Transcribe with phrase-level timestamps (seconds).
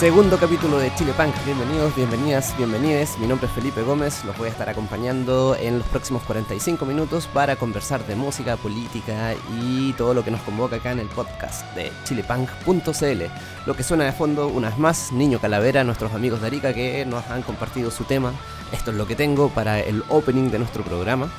[0.00, 1.34] segundo capítulo de Chile Punk.
[1.44, 3.18] Bienvenidos, bienvenidas, bienvenides.
[3.18, 4.24] Mi nombre es Felipe Gómez.
[4.24, 9.34] Los voy a estar acompañando en los próximos 45 minutos para conversar de música, política
[9.60, 13.22] y todo lo que nos convoca acá en el podcast de chilepunk.cl.
[13.66, 17.04] Lo que suena de fondo, una vez más, Niño Calavera, nuestros amigos de Arica que
[17.04, 18.32] nos han compartido su tema.
[18.72, 21.30] Esto es lo que tengo para el opening de nuestro programa.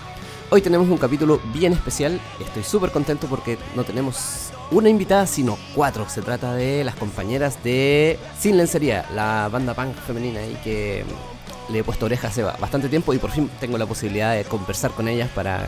[0.51, 2.21] Hoy tenemos un capítulo bien especial.
[2.39, 6.07] Estoy súper contento porque no tenemos una invitada, sino cuatro.
[6.09, 11.03] Se trata de las compañeras de Sin Lencería, la banda punk femenina y que
[11.69, 14.91] le he puesto oreja hace bastante tiempo y por fin tengo la posibilidad de conversar
[14.91, 15.67] con ellas para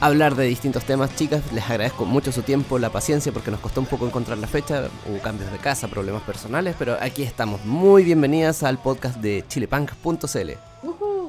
[0.00, 1.14] hablar de distintos temas.
[1.16, 4.46] Chicas, les agradezco mucho su tiempo, la paciencia, porque nos costó un poco encontrar la
[4.46, 4.88] fecha.
[5.08, 7.64] Hubo cambios de casa, problemas personales, pero aquí estamos.
[7.64, 10.50] Muy bienvenidas al podcast de chilepunk.cl.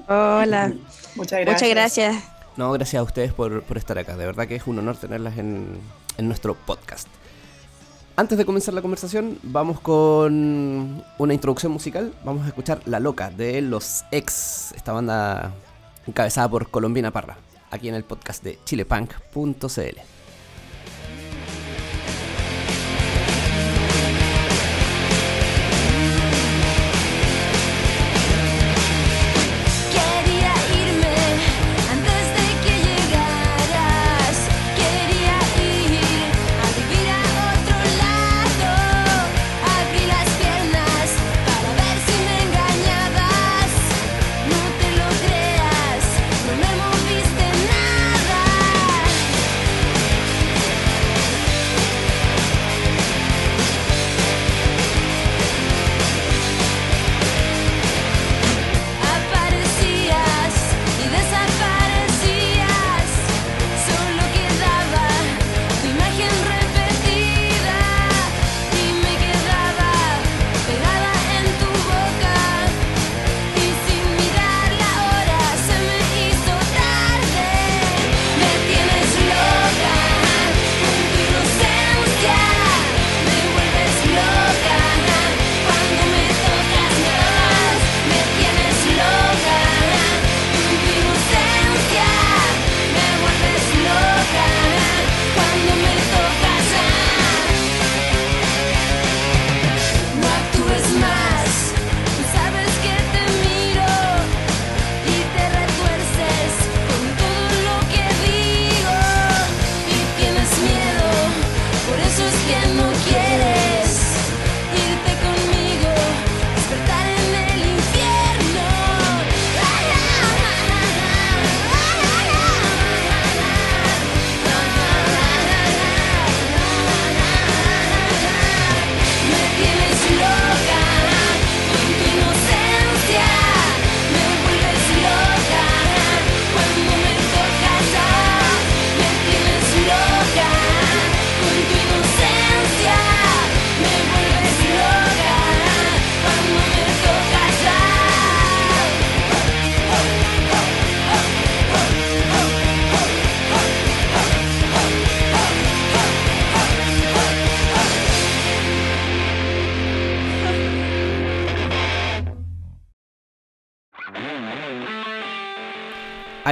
[0.07, 0.73] Hola.
[1.15, 1.61] Muchas gracias.
[1.61, 2.15] Muchas gracias.
[2.57, 4.15] No, gracias a ustedes por, por, estar acá.
[4.15, 5.77] De verdad que es un honor tenerlas en,
[6.17, 7.07] en nuestro podcast.
[8.17, 12.13] Antes de comenzar la conversación, vamos con una introducción musical.
[12.23, 15.53] Vamos a escuchar La Loca de Los Ex, esta banda
[16.07, 17.37] encabezada por Colombina Parra,
[17.71, 20.14] aquí en el podcast de chilepunk.cl.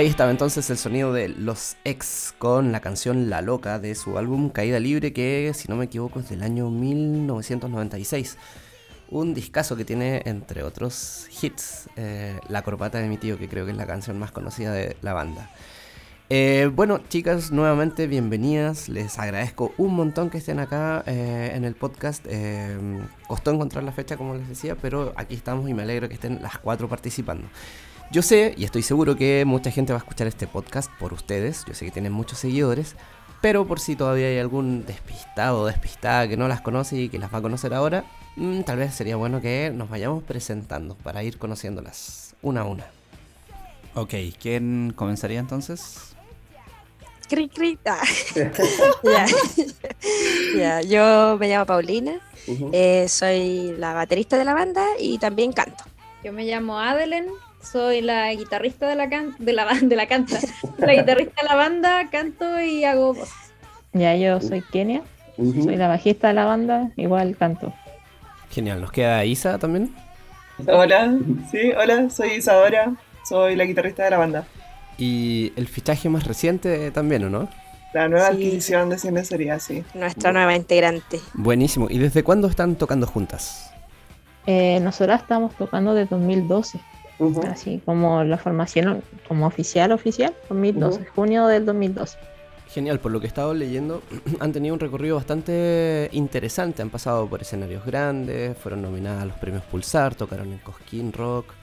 [0.04, 4.18] Ahí estaba entonces el sonido de Los Ex con la canción La Loca de su
[4.18, 8.38] álbum Caída Libre que si no me equivoco es del año 1996.
[9.08, 13.64] Un discazo que tiene entre otros hits eh, La Corbata de mi tío que creo
[13.64, 15.50] que es la canción más conocida de la banda.
[16.30, 21.76] Eh, bueno chicas, nuevamente bienvenidas, les agradezco un montón que estén acá eh, en el
[21.76, 22.26] podcast.
[23.30, 26.42] costó encontrar la fecha como les decía, pero aquí estamos y me alegro que estén
[26.42, 27.48] las cuatro participando.
[28.14, 31.66] Yo sé y estoy seguro que mucha gente va a escuchar este podcast por ustedes.
[31.66, 32.96] Yo sé que tienen muchos seguidores.
[33.42, 37.18] Pero por si todavía hay algún despistado o despistada que no las conoce y que
[37.18, 38.06] las va a conocer ahora,
[38.36, 42.86] mm, tal vez sería bueno que nos vayamos presentando para ir conociéndolas una a una.
[43.96, 46.16] Ok, ¿quién comenzaría entonces?
[47.28, 47.80] Cri, cri.
[47.88, 49.26] Ah.
[50.56, 50.82] ya.
[50.82, 52.22] yo me llamo Paulina,
[52.72, 55.84] eh, soy la baterista de la banda y también canto.
[56.24, 57.26] Yo me llamo Adelen,
[57.64, 60.40] soy la guitarrista de la, can de la, de la canta.
[60.78, 63.32] La guitarrista de la banda, canto y hago voz.
[63.94, 65.02] Ya, yo soy Kenia.
[65.38, 67.74] Soy la bajista de la banda, igual canto.
[68.52, 69.94] Genial, ¿nos queda Isa también?
[70.68, 71.18] Hola,
[71.50, 72.96] sí, hola, soy Isadora,
[73.28, 74.46] soy la guitarrista de la banda.
[74.98, 77.50] Y el fichaje más reciente también, ¿o no?
[77.94, 79.24] La nueva adquisición de Cine
[79.60, 79.84] sí.
[79.94, 81.20] Nuestra nueva integrante.
[81.34, 81.88] Buenísimo.
[81.90, 83.72] ¿Y desde cuándo están tocando juntas?
[84.48, 86.80] Eh, nosotras estamos tocando desde 2012.
[87.50, 92.18] Así como la formación como oficial, oficial, 2012, junio del 2012.
[92.74, 94.02] Genial, por lo que he estado leyendo,
[94.40, 99.38] han tenido un recorrido bastante interesante, han pasado por escenarios grandes, fueron nominadas a los
[99.38, 101.54] premios Pulsar, tocaron en Cosquín Rock.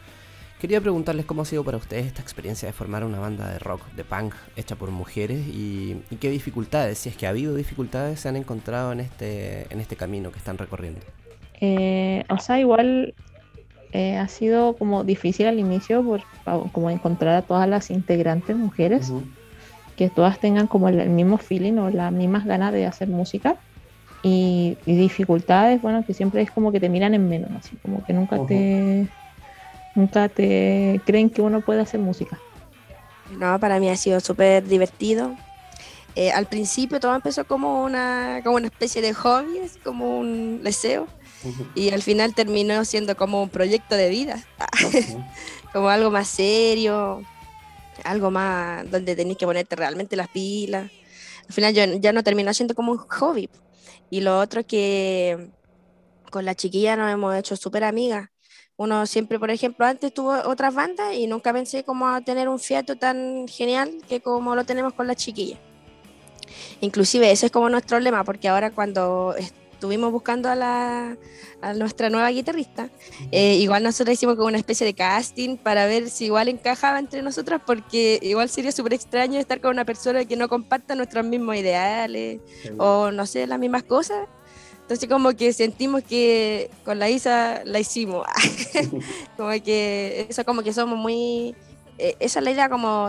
[0.61, 3.81] Quería preguntarles cómo ha sido para ustedes esta experiencia de formar una banda de rock,
[3.97, 8.29] de punk, hecha por mujeres y, qué dificultades, si es que ha habido dificultades, se
[8.29, 11.01] han encontrado en este, en este camino que están recorriendo.
[11.62, 13.15] Eh, o sea, igual
[13.93, 16.23] eh, ha sido como difícil al inicio por
[16.73, 19.13] como encontrar a todas las integrantes mujeres
[19.97, 23.57] que todas tengan como el, mismo feeling o las mismas ganas de hacer música.
[24.23, 28.13] Y, dificultades, bueno, que siempre es como que te miran en menos, así como que
[28.13, 29.09] nunca te
[29.95, 32.39] nunca te creen que uno puede hacer música.
[33.39, 35.37] No, para mí ha sido súper divertido.
[36.17, 41.07] Eh, al principio todo empezó como una, como una especie de hobby, como un deseo,
[41.75, 44.45] y al final terminó siendo como un proyecto de vida,
[45.73, 47.23] como algo más serio,
[48.05, 50.91] algo más donde tenéis que ponerte realmente las pilas.
[51.49, 53.49] Al final yo, ya no terminó siendo como un hobby.
[54.11, 55.51] Y lo otro que
[56.31, 58.29] con la chiquilla nos hemos hecho súper amigas.
[58.77, 62.59] Uno siempre, por ejemplo, antes tuvo otras bandas y nunca pensé como a tener un
[62.59, 65.59] fiato tan genial que como lo tenemos con la chiquilla.
[66.81, 69.35] Inclusive ese es como nuestro lema, porque ahora cuando
[69.81, 71.17] estuvimos buscando a, la,
[71.62, 72.91] a nuestra nueva guitarrista,
[73.32, 77.23] eh, igual nosotros hicimos como una especie de casting para ver si igual encajaba entre
[77.23, 81.56] nosotras, porque igual sería súper extraño estar con una persona que no comparta nuestros mismos
[81.56, 82.43] ideales
[82.77, 84.29] o no sé, las mismas cosas.
[84.82, 88.26] Entonces como que sentimos que con la Isa la hicimos.
[89.38, 91.55] como que eso como que somos muy...
[91.97, 93.09] Eh, esa es la idea como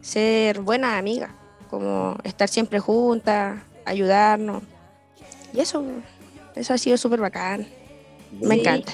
[0.00, 1.36] ser buena amiga,
[1.70, 4.64] como estar siempre juntas, ayudarnos.
[5.52, 5.84] Y eso,
[6.54, 7.66] eso ha sido súper bacán.
[8.40, 8.92] Me encanta.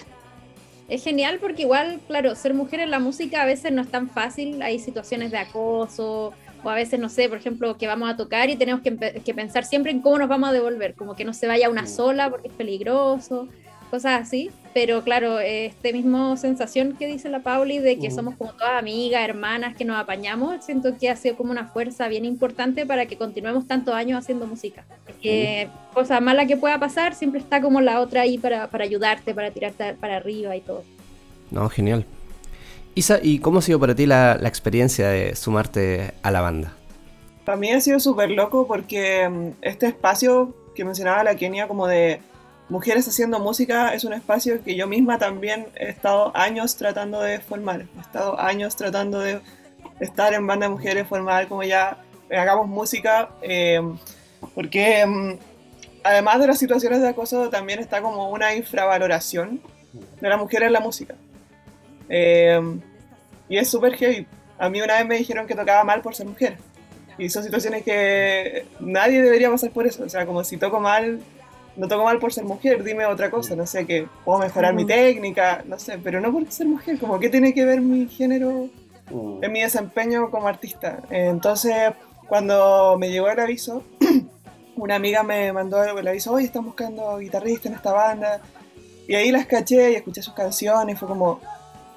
[0.88, 4.08] Es genial porque igual, claro, ser mujer en la música a veces no es tan
[4.08, 4.62] fácil.
[4.62, 6.32] Hay situaciones de acoso
[6.64, 9.34] o a veces, no sé, por ejemplo, que vamos a tocar y tenemos que, que
[9.34, 12.30] pensar siempre en cómo nos vamos a devolver, como que no se vaya una sola
[12.30, 13.48] porque es peligroso
[13.88, 18.52] cosas así, pero claro, este mismo sensación que dice la Pauli de que somos como
[18.52, 22.86] todas amigas, hermanas, que nos apañamos, siento que ha sido como una fuerza bien importante
[22.86, 24.84] para que continuemos tantos años haciendo música.
[25.20, 29.34] Que cosa mala que pueda pasar, siempre está como la otra ahí para, para ayudarte,
[29.34, 30.84] para tirarte para arriba y todo.
[31.50, 32.04] No, genial.
[32.94, 36.72] Isa, ¿y cómo ha sido para ti la, la experiencia de sumarte a la banda?
[37.44, 41.86] Para mí ha sido súper loco porque mm, este espacio que mencionaba la Kenia como
[41.86, 42.20] de
[42.68, 47.40] Mujeres haciendo música es un espacio que yo misma también he estado años tratando de
[47.40, 47.86] formar.
[47.96, 49.40] He estado años tratando de
[50.00, 51.98] estar en banda de mujeres, formar como ya
[52.30, 53.80] hagamos música, eh,
[54.54, 55.32] porque mm,
[56.04, 59.60] además de las situaciones de acoso también está como una infravaloración
[60.20, 61.14] de la mujer en la música.
[62.08, 62.60] Eh,
[63.48, 64.26] y es súper heavy.
[64.58, 66.58] A mí una vez me dijeron que tocaba mal por ser mujer.
[67.16, 70.04] Y son situaciones que nadie debería pasar por eso.
[70.04, 71.20] O sea, como si toco mal,
[71.78, 74.84] no toco mal por ser mujer, dime otra cosa, no sé, que puedo mejorar mi
[74.84, 78.68] técnica, no sé, pero no por ser mujer, como que tiene que ver mi género
[79.10, 79.44] mm.
[79.44, 80.98] en mi desempeño como artista.
[81.08, 81.92] Entonces,
[82.28, 83.84] cuando me llegó el aviso,
[84.76, 88.40] una amiga me mandó el aviso, oye, están buscando guitarrista en esta banda,
[89.06, 91.40] y ahí las caché y escuché sus canciones, fue como,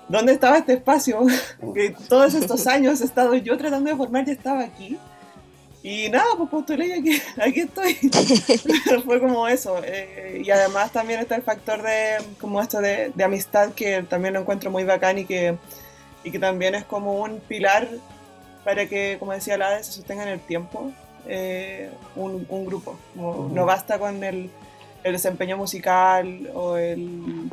[0.07, 1.25] ¿dónde estaba este espacio?
[1.73, 4.99] que todos estos años he estado yo tratando de formar y estaba aquí.
[5.83, 7.93] Y nada, pues postulé y aquí, aquí estoy.
[9.05, 9.81] Fue como eso.
[9.83, 14.35] Eh, y además también está el factor de como esto de, de, amistad que también
[14.35, 15.57] lo encuentro muy bacán y que,
[16.23, 17.87] y que también es como un pilar
[18.63, 20.91] para que, como decía Lade, se sostenga en el tiempo
[21.27, 22.97] eh, un, un, grupo.
[23.15, 24.51] No basta con el,
[25.03, 27.49] el, desempeño musical o, el,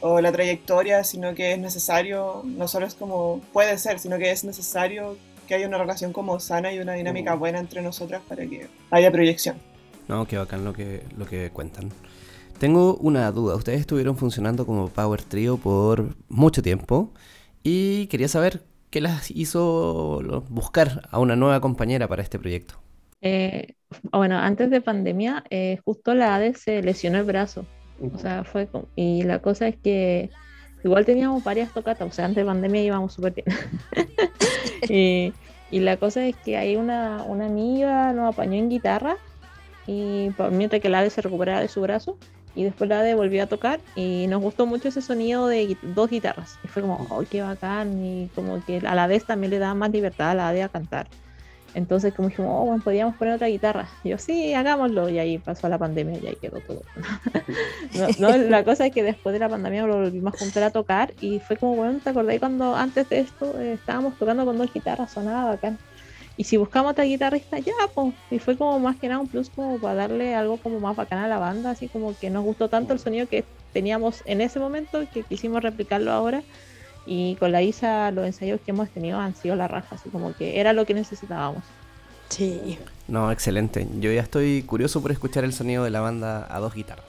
[0.00, 4.32] o la trayectoria, sino que es necesario, no solo es como puede ser, sino que
[4.32, 8.46] es necesario que haya una relación como sana y una dinámica buena entre nosotras para
[8.46, 9.56] que haya proyección.
[10.08, 11.90] No, qué bacán lo que, lo que cuentan.
[12.58, 13.54] Tengo una duda.
[13.56, 17.12] Ustedes estuvieron funcionando como Power Trio por mucho tiempo
[17.62, 22.74] y quería saber qué las hizo buscar a una nueva compañera para este proyecto.
[23.20, 23.74] Eh,
[24.12, 27.66] bueno, antes de pandemia, eh, justo la ADE se lesionó el brazo.
[28.14, 28.68] O sea, fue.
[28.94, 30.30] Y la cosa es que
[30.84, 33.46] igual teníamos varias tocatas, o sea, antes de pandemia íbamos súper bien.
[34.88, 35.32] y,
[35.70, 39.16] y, la cosa es que hay una, una amiga nos apañó en guitarra
[39.86, 42.16] y mientras que la ADE se recuperaba de su brazo
[42.54, 46.10] y después la ADE volvió a tocar y nos gustó mucho ese sonido de dos
[46.10, 48.02] guitarras y fue como, ¡ay, qué bacán!
[48.02, 50.68] Y como que a la vez también le daba más libertad a la ADE a
[50.68, 51.06] cantar.
[51.76, 53.86] Entonces como dijimos, oh, bueno, podríamos poner otra guitarra.
[54.02, 55.10] Y yo, sí, hagámoslo.
[55.10, 56.80] Y ahí pasó la pandemia y ahí quedó todo.
[58.18, 61.12] no, la cosa es que después de la pandemia lo volvimos a juntar a tocar
[61.20, 64.72] y fue como, bueno, ¿te acordáis cuando antes de esto eh, estábamos tocando con dos
[64.72, 65.12] guitarras?
[65.12, 65.78] Sonaba bacán.
[66.38, 68.14] Y si buscamos otra guitarrista, ya, pues.
[68.30, 71.18] Y fue como más que nada un plus como para darle algo como más bacán
[71.18, 74.58] a la banda, así como que nos gustó tanto el sonido que teníamos en ese
[74.58, 76.42] momento que quisimos replicarlo ahora.
[77.06, 80.34] Y con la Isa los ensayos que hemos tenido han sido la raja, así como
[80.34, 81.62] que era lo que necesitábamos.
[82.28, 82.78] Sí.
[83.08, 83.86] No, excelente.
[84.00, 87.06] Yo ya estoy curioso por escuchar el sonido de la banda a dos guitarras.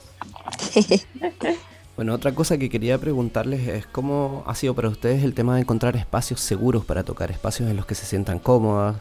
[1.96, 5.62] bueno, otra cosa que quería preguntarles es cómo ha sido para ustedes el tema de
[5.62, 8.96] encontrar espacios seguros para tocar, espacios en los que se sientan cómodas,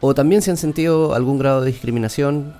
[0.00, 2.54] o también si han sentido algún grado de discriminación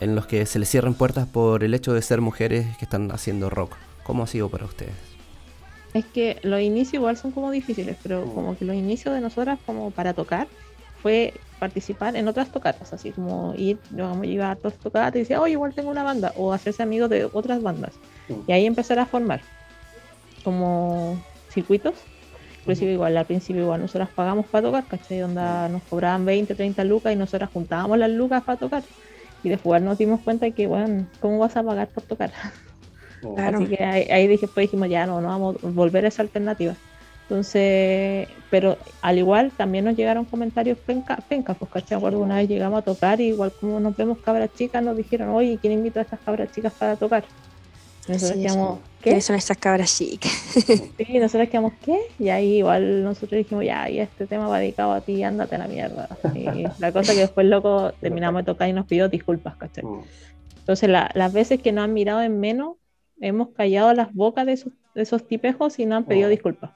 [0.00, 3.10] en los que se les cierran puertas por el hecho de ser mujeres que están
[3.10, 3.72] haciendo rock.
[4.02, 5.09] ¿Cómo ha sido para ustedes?
[5.92, 9.58] Es que los inicios igual son como difíciles, pero como que los inicios de nosotras
[9.66, 10.46] como para tocar
[11.02, 15.40] fue participar en otras tocatas, así como ir, yo iba a otras tocatas y decía,
[15.40, 17.92] oye, igual tengo una banda, o hacerse amigo de otras bandas.
[18.46, 19.40] Y ahí empezar a formar
[20.44, 21.20] como
[21.50, 21.94] circuitos.
[22.60, 25.18] Inclusive igual al principio igual nosotras pagamos para tocar, ¿cachai?
[25.18, 28.82] Donde nos cobraban 20, 30 lucas y nosotras juntábamos las lucas para tocar.
[29.42, 32.30] Y después nos dimos cuenta de que, bueno, ¿cómo vas a pagar por tocar?
[33.36, 36.74] Así que ahí, dije, pues dijimos, ya no, no vamos a volver a esa alternativa.
[37.22, 42.48] Entonces, pero al igual también nos llegaron comentarios penca, penca pues caché, acuerdo una vez
[42.48, 46.00] llegamos a tocar y igual como nos vemos cabras chicas nos dijeron, oye, ¿quién invita
[46.00, 47.22] a estas cabras chicas para tocar?
[48.08, 49.20] nosotros quedamos, ¿qué?
[49.20, 50.32] son estas cabras chicas?
[50.96, 51.98] sí, nosotros quedamos, ¿qué?
[52.18, 55.58] Y ahí igual nosotros dijimos, ya, y este tema va dedicado a ti, ándate a
[55.58, 56.08] la mierda.
[56.34, 59.84] Y la cosa que después, loco, terminamos de tocar y nos pidió disculpas, ¿cachai?
[59.84, 60.02] Mm.
[60.58, 62.76] Entonces, las veces que nos han mirado en menos,
[63.20, 66.30] hemos callado las bocas de esos, de esos tipejos y no han pedido mm.
[66.30, 66.70] disculpas.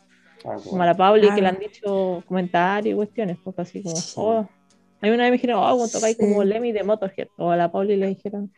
[0.44, 3.96] Ah, como a la Pauli que le han dicho comentarios y cuestiones, porque así como,
[4.16, 4.48] oh.
[5.00, 7.96] Hay una vez me dijeron, oh, tocáis como Lemmy de Motorhead, o a la Pauli
[7.96, 8.50] le dijeron.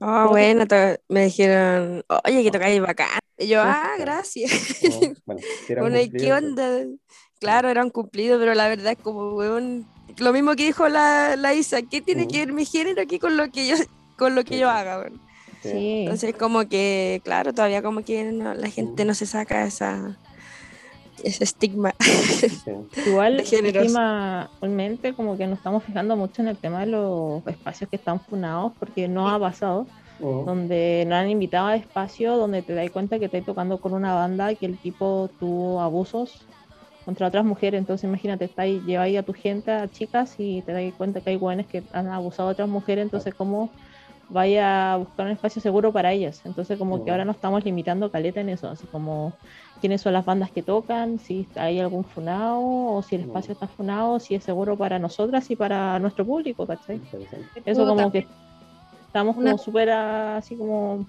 [0.00, 0.64] Oh, bueno,
[1.08, 3.18] me dijeron, oye, que tocáis bacán.
[3.38, 4.80] Y yo, ah, gracias.
[5.26, 6.84] bueno, ¿qué onda?
[7.38, 9.42] Claro, era un cumplido, pero la verdad es como,
[10.18, 13.36] lo mismo que dijo la, la Isa, ¿qué tiene que ver mi género aquí con
[13.36, 13.76] lo que yo,
[14.16, 15.02] con lo que yo haga?
[15.02, 15.25] Bueno?
[15.72, 16.00] Sí.
[16.02, 20.16] Entonces, como que, claro, todavía como que la gente no se saca esa,
[21.22, 21.94] ese estigma.
[23.06, 27.96] Igual, últimamente, como que nos estamos fijando mucho en el tema de los espacios que
[27.96, 29.86] están funados, porque no ha pasado.
[30.18, 30.44] Oh.
[30.46, 34.14] Donde nos han invitado a espacios donde te das cuenta que estás tocando con una
[34.14, 36.46] banda y que el tipo tuvo abusos
[37.04, 37.78] contra otras mujeres.
[37.78, 41.20] Entonces, imagínate, está ahí, lleva ahí a tu gente, a chicas, y te das cuenta
[41.20, 43.02] que hay buenos que han abusado a otras mujeres.
[43.02, 43.70] Entonces, ¿cómo
[44.28, 46.42] vaya a buscar un espacio seguro para ellas.
[46.44, 49.32] Entonces como que ahora nos estamos limitando caleta en eso, así como
[49.80, 53.68] quiénes son las bandas que tocan, si hay algún funado o si el espacio está
[53.68, 57.00] funado, si es seguro para nosotras y para nuestro público, ¿cachai?
[57.64, 58.26] Eso como que
[59.06, 61.06] estamos como súper así como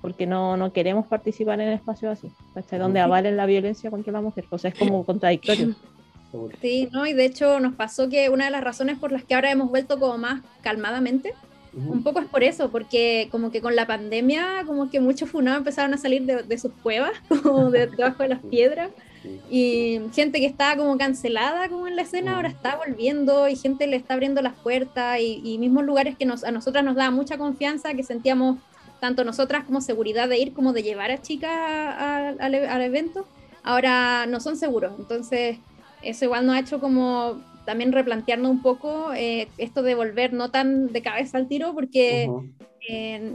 [0.00, 2.78] porque no, no queremos participar en espacios así, ¿cachai?
[2.78, 5.74] Donde avalen la violencia contra la mujer, o sea, es como contradictorio.
[6.60, 9.34] Sí, no, y de hecho nos pasó que una de las razones por las que
[9.34, 11.32] ahora hemos vuelto como más calmadamente
[11.76, 15.58] un poco es por eso, porque como que con la pandemia, como que muchos funados
[15.58, 18.90] empezaron a salir de, sus cuevas, como de, debajo de las piedras,
[19.50, 23.86] y gente que estaba como cancelada como en la escena ahora está volviendo y gente
[23.88, 27.36] le está abriendo las puertas y, mismos lugares que nos, a nosotras nos daba mucha
[27.36, 28.58] confianza, que sentíamos
[29.00, 33.26] tanto nosotras como seguridad de ir como de llevar a chicas al evento,
[33.62, 34.94] ahora no son seguros.
[34.98, 35.58] Entonces,
[36.02, 40.50] eso igual nos ha hecho como también replantearnos un poco eh, esto de volver no
[40.50, 42.30] tan de cabeza al tiro, porque
[42.88, 43.32] eh,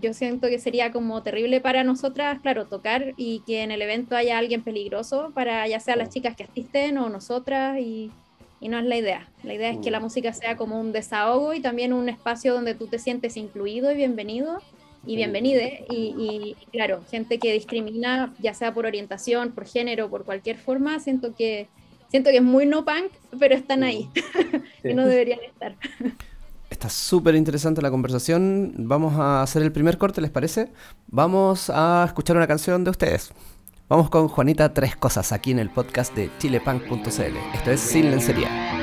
[0.00, 4.16] yo siento que sería como terrible para nosotras, claro, tocar y que en el evento
[4.16, 8.10] haya alguien peligroso para ya sea las chicas que asisten o nosotras y,
[8.60, 9.28] y no es la idea.
[9.44, 12.74] La idea es que la música sea como un desahogo y también un espacio donde
[12.74, 14.58] tú te sientes incluido y bienvenido
[15.04, 15.84] y bienvenide.
[15.90, 20.98] Y, y, claro, gente que discrimina, ya sea por orientación, por género, por cualquier forma,
[20.98, 21.68] siento que
[22.16, 24.08] siento que es muy no punk, pero están ahí,
[24.82, 25.76] que no deberían estar.
[26.70, 28.72] Está súper interesante la conversación.
[28.78, 30.72] Vamos a hacer el primer corte, ¿les parece?
[31.08, 33.32] Vamos a escuchar una canción de ustedes.
[33.88, 37.36] Vamos con Juanita Tres Cosas aquí en el podcast de chilepunk.cl.
[37.54, 38.75] Esto es Sin Lencería.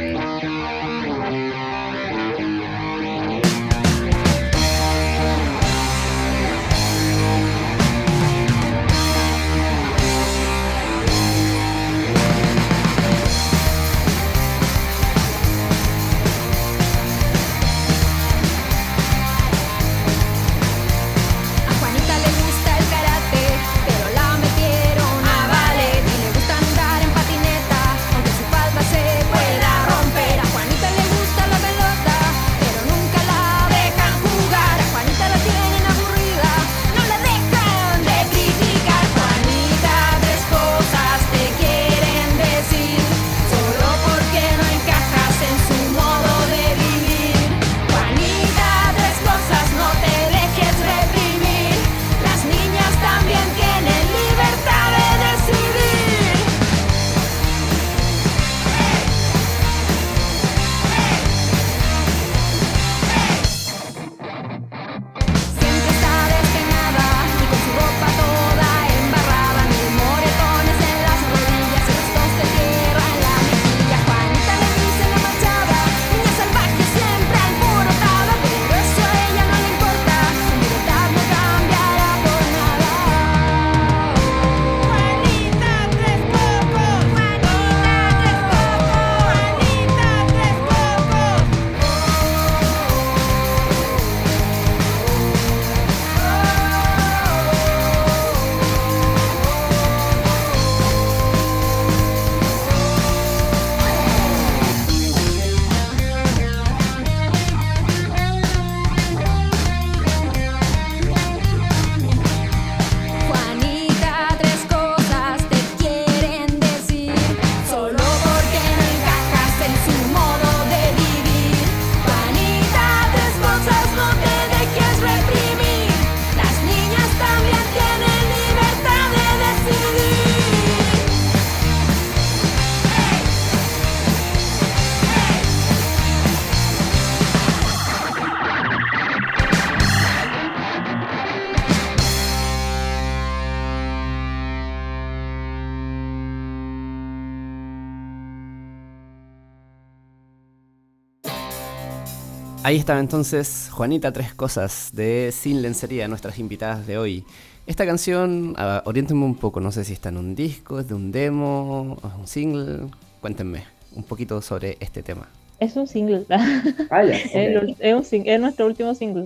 [152.73, 157.23] Ahí estaba entonces Juanita Tres Cosas de Sin Lencería, nuestras invitadas de hoy.
[157.67, 160.95] Esta canción, uh, oriéntenme un poco, no sé si está en un disco, es de
[160.95, 162.89] un demo, es un single.
[163.21, 165.29] Cuéntenme un poquito sobre este tema.
[165.59, 166.25] Es un single.
[166.31, 169.25] Ah, es, un, es, nuestro último single.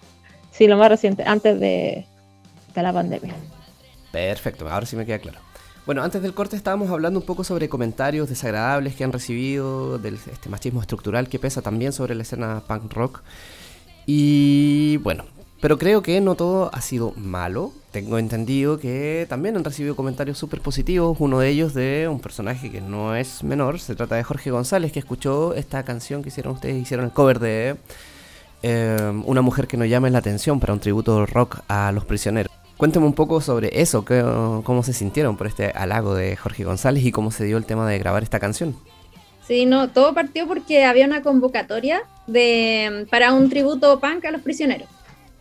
[0.52, 2.06] Sí, lo más reciente, antes de,
[2.76, 3.34] de la pandemia.
[4.12, 5.40] Perfecto, ahora sí me queda claro.
[5.88, 10.16] Bueno, antes del corte estábamos hablando un poco sobre comentarios desagradables que han recibido, del
[10.16, 13.22] este machismo estructural que pesa también sobre la escena punk rock.
[14.06, 15.24] Y bueno,
[15.62, 17.72] pero creo que no todo ha sido malo.
[17.92, 21.16] Tengo entendido que también han recibido comentarios súper positivos.
[21.22, 23.80] Uno de ellos de un personaje que no es menor.
[23.80, 26.76] Se trata de Jorge González, que escuchó esta canción que hicieron ustedes.
[26.76, 27.78] Hicieron el cover de
[28.62, 32.57] eh, Una mujer que no llame la atención para un tributo rock a los prisioneros.
[32.78, 34.06] Cuénteme un poco sobre eso,
[34.64, 37.90] cómo se sintieron por este halago de Jorge González y cómo se dio el tema
[37.90, 38.76] de grabar esta canción.
[39.48, 44.42] Sí, no, todo partió porque había una convocatoria de, para un tributo punk a los
[44.42, 44.88] prisioneros.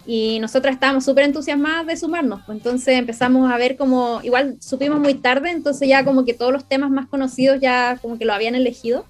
[0.07, 2.41] Y nosotras estábamos súper entusiasmadas de sumarnos.
[2.47, 6.53] Pues entonces empezamos a ver como, igual supimos muy tarde, entonces ya como que todos
[6.53, 9.05] los temas más conocidos ya como que lo habían elegido.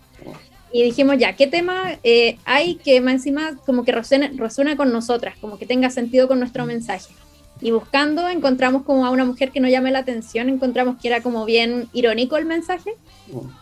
[0.72, 4.90] Y dijimos, ya, ¿qué tema eh, hay que más encima como que resuena, resuena con
[4.90, 7.12] nosotras, como que tenga sentido con nuestro mensaje?
[7.60, 11.22] Y buscando encontramos como a una mujer que no llame la atención, encontramos que era
[11.22, 12.92] como bien irónico el mensaje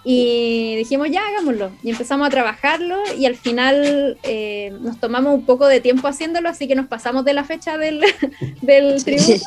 [0.04, 5.44] y dijimos ya hagámoslo y empezamos a trabajarlo y al final eh, nos tomamos un
[5.44, 8.00] poco de tiempo haciéndolo, así que nos pasamos de la fecha del,
[8.62, 9.46] del tributo.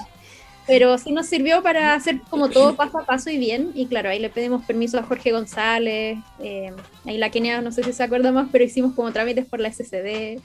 [0.65, 3.71] Pero sí nos sirvió para hacer como todo paso a paso y bien.
[3.73, 6.17] Y claro, ahí le pedimos permiso a Jorge González.
[6.41, 6.73] Eh,
[7.05, 9.71] ahí la Kenia, no sé si se acuerda más, pero hicimos como trámites por la
[9.71, 10.41] SCD.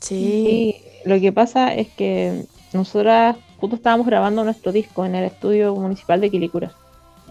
[0.00, 2.44] Sí, lo que pasa es que
[2.76, 6.72] nosotras justo estábamos grabando nuestro disco en el estudio municipal de Quilicura.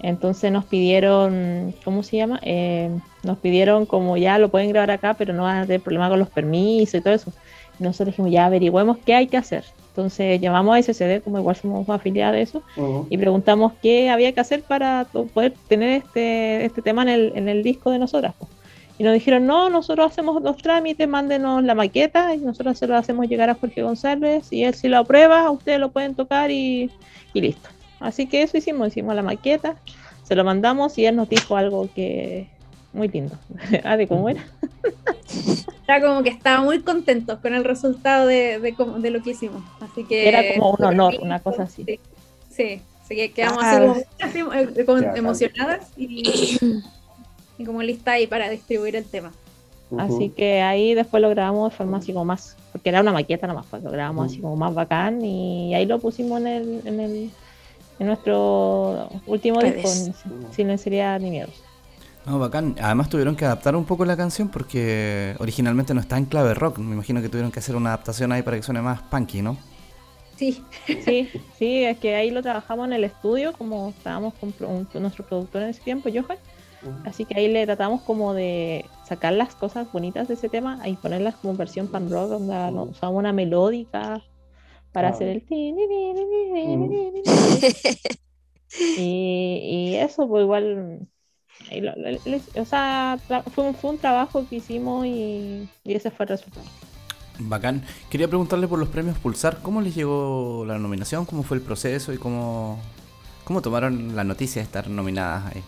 [0.02, 2.40] Entonces nos pidieron, ¿cómo se llama?
[2.44, 2.92] Eh,
[3.24, 6.20] nos pidieron como ya lo pueden grabar acá, pero no van a tener problema con
[6.20, 7.32] los permisos y todo eso.
[7.80, 9.64] Y nosotros dijimos, ya averigüemos qué hay que hacer.
[9.90, 12.62] Entonces llamamos a SCD, como igual somos afiliados de eso,
[13.10, 17.48] y preguntamos qué había que hacer para poder tener este, este tema en el, en
[17.48, 18.36] el disco de nosotras.
[18.98, 22.96] Y nos dijeron, no, nosotros hacemos los trámites, mándenos la maqueta y nosotros se lo
[22.96, 26.90] hacemos llegar a Jorge González y él si lo aprueba, ustedes lo pueden tocar y,
[27.34, 27.70] listo.
[28.00, 29.76] Así que eso hicimos, hicimos la maqueta,
[30.24, 32.48] se lo mandamos y él nos dijo algo que
[32.94, 33.38] muy lindo.
[33.84, 34.46] ah, ¿de cómo era?
[35.88, 39.62] era como que estaba muy contento con el resultado de, de, lo que hicimos.
[39.82, 41.86] Así que era como un honor, una cosa así.
[42.50, 43.62] Sí, así que quedamos
[44.22, 44.40] así
[44.86, 46.58] como, eh, emocionadas y
[47.58, 49.32] y como lista ahí para distribuir el tema.
[49.98, 53.48] Así que ahí después lo grabamos de forma así como más, porque era una maqueta
[53.48, 57.00] nomás, pues lo grabamos así como más bacán y ahí lo pusimos en el, en
[57.00, 57.30] el
[58.00, 59.88] en nuestro último disco,
[60.52, 61.54] sin sería ni miedos.
[62.26, 62.76] No, bacán.
[62.82, 66.80] Además tuvieron que adaptar un poco la canción porque originalmente no está en clave rock.
[66.80, 69.58] Me imagino que tuvieron que hacer una adaptación ahí para que suene más punky, ¿no?
[70.36, 70.62] Sí.
[70.88, 74.54] Sí, sí, es que ahí lo trabajamos en el estudio, como estábamos con
[75.02, 76.40] nuestro productor en ese tiempo, Johan.
[77.06, 80.96] Así que ahí le tratamos como de sacar las cosas bonitas de ese tema y
[80.96, 82.54] ponerlas como versión pan rock, donde
[82.90, 84.22] usamos una melódica
[84.92, 85.44] para hacer el...
[88.88, 91.08] y, eso, pues igual...
[92.58, 93.20] O sea,
[93.54, 96.66] fue, fue un trabajo que hicimos y, ese fue el resultado.
[97.40, 97.84] Bacán.
[98.10, 101.26] Quería preguntarle por los premios Pulsar, ¿cómo les llegó la nominación?
[101.26, 102.80] ¿Cómo fue el proceso y cómo,
[103.44, 105.64] cómo tomaron la noticia de estar nominadas ahí?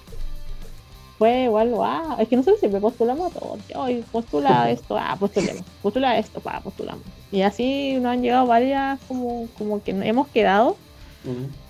[1.18, 3.60] Fue igual, ah, es que nosotros siempre postulamos a todos.
[3.76, 7.04] Hoy postula esto, ah, postulemos, postula esto, ah, postulamos.
[7.32, 10.78] Y así nos han llegado varias como, como que hemos quedado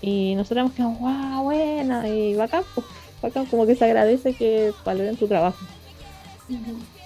[0.02, 2.86] y nosotros hemos quedado, wow, buena, y bacán, pues,
[3.24, 5.58] bacán, como que se agradece que valoren tu trabajo.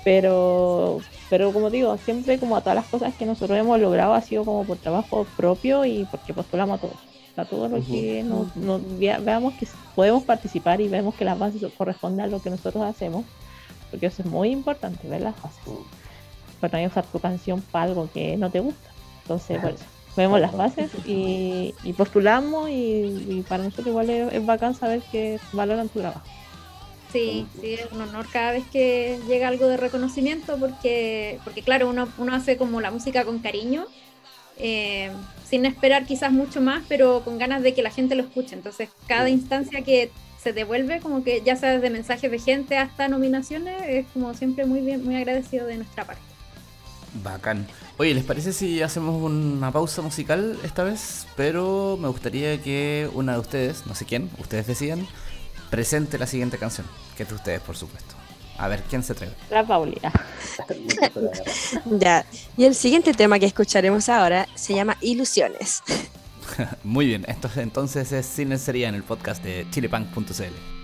[0.03, 0.99] Pero,
[1.29, 4.43] pero como digo, siempre como a todas las cosas que nosotros hemos logrado ha sido
[4.43, 8.49] como por trabajo propio y porque postulamos a todos a todo lo que nos,
[9.23, 13.25] veamos que podemos participar y vemos que las bases corresponden a lo que nosotros hacemos,
[13.89, 15.61] porque eso es muy importante, ver las bases.
[16.59, 18.89] Pero no usar tu canción para algo que no te gusta.
[19.23, 25.39] Entonces, eso, vemos las bases y, postulamos y, para nosotros igual es, bacán saber que
[25.53, 26.25] valoran tu trabajo.
[27.11, 31.89] Sí, sí, es un honor cada vez que llega algo de reconocimiento porque, porque claro,
[31.89, 33.85] uno, uno hace como la música con cariño
[34.57, 35.11] eh,
[35.51, 38.55] sin esperar quizás mucho más, pero con ganas de que la gente lo escuche.
[38.55, 40.09] Entonces, cada instancia que
[40.41, 44.65] se devuelve, como que ya sea desde mensajes de gente hasta nominaciones, es como siempre
[44.65, 46.23] muy bien, muy agradecido de nuestra parte.
[47.21, 47.67] Bacán.
[47.97, 51.27] Oye, ¿les parece si hacemos una pausa musical esta vez?
[51.35, 55.05] Pero me gustaría que una de ustedes, no sé quién, ustedes decidan,
[55.69, 56.87] presente la siguiente canción,
[57.17, 58.20] que es de ustedes, por supuesto.
[58.61, 59.33] A ver, ¿quién se atreve?
[59.49, 60.11] La Paulina.
[61.85, 62.25] Ya.
[62.55, 65.81] Y el siguiente tema que escucharemos ahora se llama Ilusiones.
[66.83, 70.80] Muy bien, esto entonces es Cine Sería en el podcast de chilepunk.cl.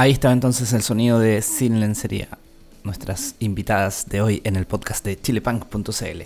[0.00, 2.28] Ahí estaba entonces el sonido de Sin Lencería,
[2.84, 6.22] nuestras invitadas de hoy en el podcast de chilepunk.cl.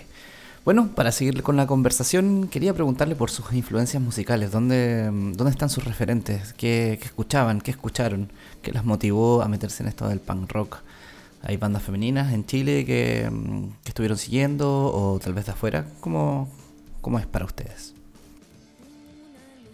[0.65, 4.53] Bueno, para seguir con la conversación, quería preguntarle por sus influencias musicales.
[4.53, 6.53] ¿Dónde, dónde están sus referentes?
[6.53, 7.61] ¿Qué, qué escuchaban?
[7.61, 8.31] ¿Qué escucharon?
[8.63, 10.79] ¿Qué las motivó a meterse en esto del punk rock?
[11.43, 13.29] ¿Hay bandas femeninas en Chile que,
[13.83, 15.85] que estuvieron siguiendo o tal vez de afuera?
[15.99, 16.49] ¿Cómo,
[17.01, 17.93] cómo es para ustedes?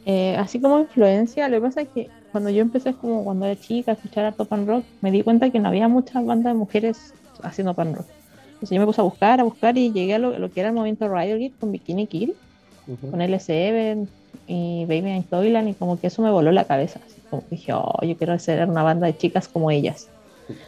[0.06, 3.60] Eh, así como influencia, lo que pasa es que cuando yo empecé como cuando era
[3.60, 6.58] chica a escuchar harto pan rock, me di cuenta que no había muchas bandas de
[6.58, 8.06] mujeres haciendo pan rock.
[8.54, 10.68] Entonces yo me puse a buscar, a buscar y llegué a lo, lo que era
[10.68, 12.34] el movimiento Riot Girl con Bikini Kill,
[13.10, 14.06] con L7
[14.46, 17.00] y Baby and Toyland y como que eso me voló la cabeza.
[17.06, 20.08] Así como que dije, oh, yo quiero ser una banda de chicas como ellas.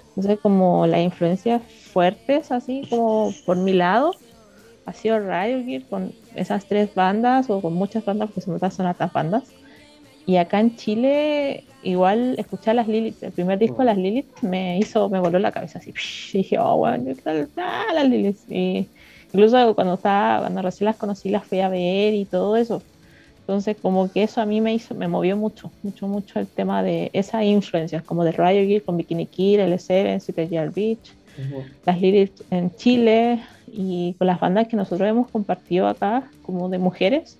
[0.08, 4.12] Entonces como las influencias fuertes, así como por mi lado,
[4.86, 8.70] ha sido Riot Girl con esas tres bandas o con muchas bandas, porque se me
[8.70, 9.44] son otras bandas.
[10.26, 14.78] Y acá en Chile, igual escuchar las Lilith, el primer disco de las Lilith me
[14.78, 15.92] hizo, me voló la cabeza así.
[16.32, 18.38] Y dije, oh, bueno, yo quiero ah, las Lilith.
[18.48, 18.86] Y
[19.32, 22.82] incluso cuando estaba, cuando recién las conocí, las fui a ver y todo eso.
[23.40, 26.82] Entonces, como que eso a mí me hizo, me movió mucho, mucho, mucho el tema
[26.84, 31.12] de esas influencias, como de Riot Girl con Bikini Kill, L7, Super Beach,
[31.84, 36.78] las Lilith en Chile y con las bandas que nosotros hemos compartido acá, como de
[36.78, 37.36] mujeres.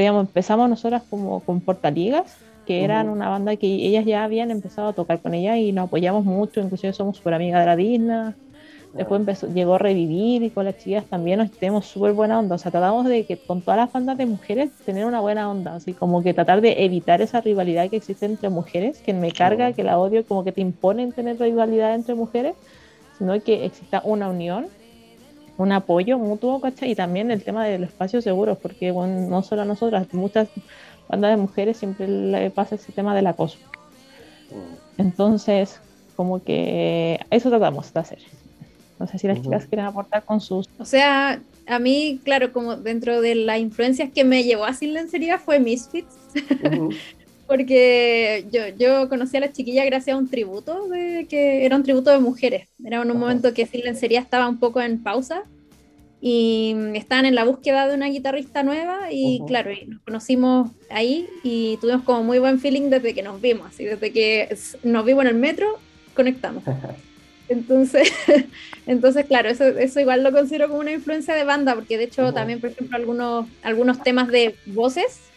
[0.00, 2.36] Digamos, empezamos nosotras como con Portaligas,
[2.66, 5.86] que eran una banda que ellas ya habían empezado a tocar con ella y nos
[5.86, 8.34] apoyamos mucho, inclusive somos súper amigas de la Disney.
[8.92, 12.56] Después empezó, llegó a revivir y con las chicas también nos tenemos súper buena onda.
[12.56, 15.76] O sea, tratamos de que con todas las bandas de mujeres tener una buena onda.
[15.76, 19.72] Así como que tratar de evitar esa rivalidad que existe entre mujeres, que me carga,
[19.72, 22.56] que la odio, como que te imponen tener rivalidad entre mujeres,
[23.16, 24.66] sino que exista una unión,
[25.60, 26.92] un apoyo mutuo, ¿cachai?
[26.92, 30.48] Y también el tema del espacio seguro, porque bueno, no solo a nosotras, muchas
[31.08, 33.58] bandas de mujeres siempre le pasa ese tema del acoso.
[34.96, 35.80] Entonces,
[36.16, 38.18] como que eso tratamos de hacer.
[38.98, 39.50] No sé si las Ujú.
[39.50, 40.66] chicas quieren aportar con sus...
[40.78, 44.94] O sea, a mí, claro, como dentro de las influencias que me llevó a Sin
[44.94, 46.18] Lencería fue Misfits,
[46.62, 46.90] Ujú.
[47.50, 51.82] porque yo, yo conocí a la chiquilla gracias a un tributo, de, que era un
[51.82, 52.68] tributo de mujeres.
[52.84, 55.42] Era en un momento que Sin Lencería estaba un poco en pausa
[56.20, 61.26] y estaban en la búsqueda de una guitarrista nueva y claro, y nos conocimos ahí
[61.42, 65.24] y tuvimos como muy buen feeling desde que nos vimos, así desde que nos vimos
[65.24, 65.76] en el metro,
[66.14, 66.62] conectamos.
[67.48, 68.12] Entonces,
[68.86, 72.32] entonces claro, eso, eso igual lo considero como una influencia de banda, porque de hecho
[72.32, 75.29] también, por ejemplo, algunos, algunos temas de voces,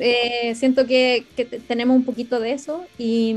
[0.00, 2.84] Eh, siento que, que te- tenemos un poquito de eso.
[2.98, 3.34] Y,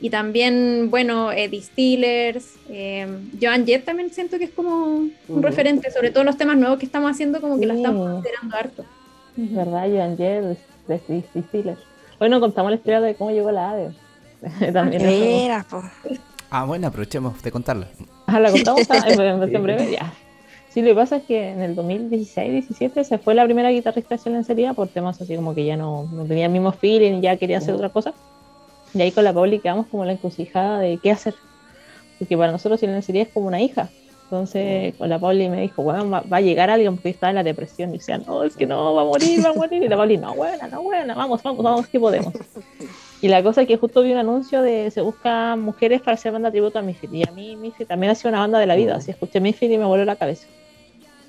[0.00, 3.06] y también, bueno, eh, Distillers, eh,
[3.40, 4.86] Joan Jett también siento que es como
[5.28, 8.12] un referente, sobre todo los temas nuevos que estamos haciendo, como que lo estamos Sí.
[8.14, 8.84] considerando harto.
[9.36, 9.88] ¿Verdad?
[9.90, 11.80] Joan Jett, de, Steelers.
[12.18, 13.90] Bueno, contamos la historia de cómo llegó la ADE.
[14.72, 15.82] También Era, po.
[16.50, 17.88] Ah, bueno, aprovechemos de contarla.
[18.26, 20.12] Ah, la contamos ah, en breve, ya.
[20.72, 24.22] Sí, lo que pasa es que en el 2016-17 se fue la primera guitarrista de
[24.22, 27.36] Silencería por temas así como que ya no, no tenía el mismo feeling y ya
[27.36, 28.14] quería hacer otra cosa.
[28.94, 31.34] Y ahí con la Pauli quedamos como la encrucijada de qué hacer.
[32.18, 33.90] Porque para nosotros Silencería es como una hija.
[34.24, 37.36] Entonces con la Pauli me dijo, bueno, va, va a llegar alguien porque estaba en
[37.36, 37.90] la depresión.
[37.90, 39.82] Y decía, no, es que no, va a morir, va a morir.
[39.82, 42.32] Y la Pauli, no, buena, no, buena, vamos, vamos, vamos, que podemos.
[43.20, 46.32] Y la cosa es que justo vi un anuncio de se buscan mujeres para hacer
[46.32, 47.12] banda tributo a Misfit.
[47.12, 48.96] Y a mí Misfit también ha sido una banda de la vida.
[48.96, 50.48] Así escuché Misfit y me voló la cabeza.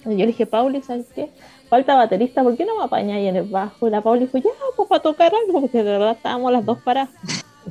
[0.05, 1.29] Yo le dije, Pauli, ¿sabes qué?
[1.69, 3.87] Falta baterista, ¿por qué no me apaña ahí en el bajo?
[3.87, 6.79] Y la Pauli dijo, ya, pues para tocar algo, porque de verdad estábamos las dos
[6.79, 7.13] paradas.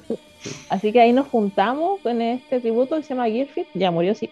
[0.68, 4.28] Así que ahí nos juntamos con este tributo que se llama Gearfit, ya murió sí.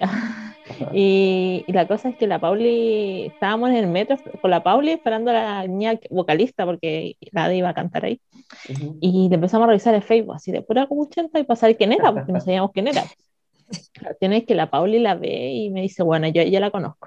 [0.93, 4.93] y, y la cosa es que la Pauli, estábamos en el metro con la Pauli
[4.93, 8.21] esperando a la niña vocalista, porque la iba a cantar ahí.
[8.69, 8.97] Ujú.
[9.01, 11.93] Y le empezamos a revisar el Facebook, así de pura como 80 y pasar quién
[11.93, 13.05] era, porque no sabíamos quién era.
[14.01, 16.73] La cuestión es que la Pauli la ve y me dice, bueno, yo ya la
[16.73, 17.07] conozco.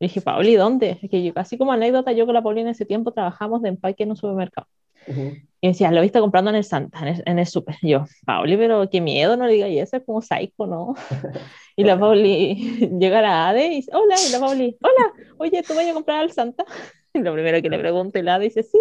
[0.00, 0.98] Le dije, Pauli, ¿dónde?
[1.02, 3.70] Es que yo, casi como anécdota, yo con la Pauli en ese tiempo trabajamos de
[3.70, 4.68] empaque en un supermercado.
[5.08, 5.32] Ujú.
[5.60, 7.76] Y decía, lo viste comprando en el Santa, en el, en el súper.
[7.82, 10.94] Y Yo, Pauli, pero qué miedo, no le digas eso, es como psycho, ¿no?
[11.76, 15.62] Y la Pauli llega a la ADE y dice, hola, y la Pauli, hola, oye,
[15.62, 16.64] ¿tú vas a comprar al Santa?
[17.14, 18.78] Y lo primero que le pregunto, y la ADE dice, sí,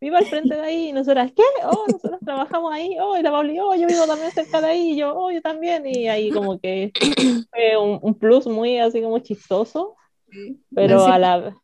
[0.00, 0.88] vivo al frente de ahí.
[0.88, 1.42] Y nosotras, ¿qué?
[1.64, 2.96] Oh, nosotros trabajamos ahí.
[2.98, 4.92] Oh, y la Pauli, oh, yo vivo también cerca de ahí.
[4.92, 5.84] Y yo, oh, yo también.
[5.86, 6.92] Y ahí como que
[7.50, 9.96] fue un, un plus muy así como chistoso,
[10.74, 11.56] pero Así- a la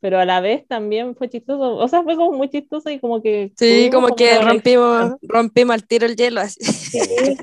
[0.00, 3.20] pero a la vez también fue chistoso, o sea, fue como muy chistoso y como
[3.20, 3.50] que...
[3.56, 6.60] Sí, tuvimos como que rompimos, rompimos al tiro el hielo así.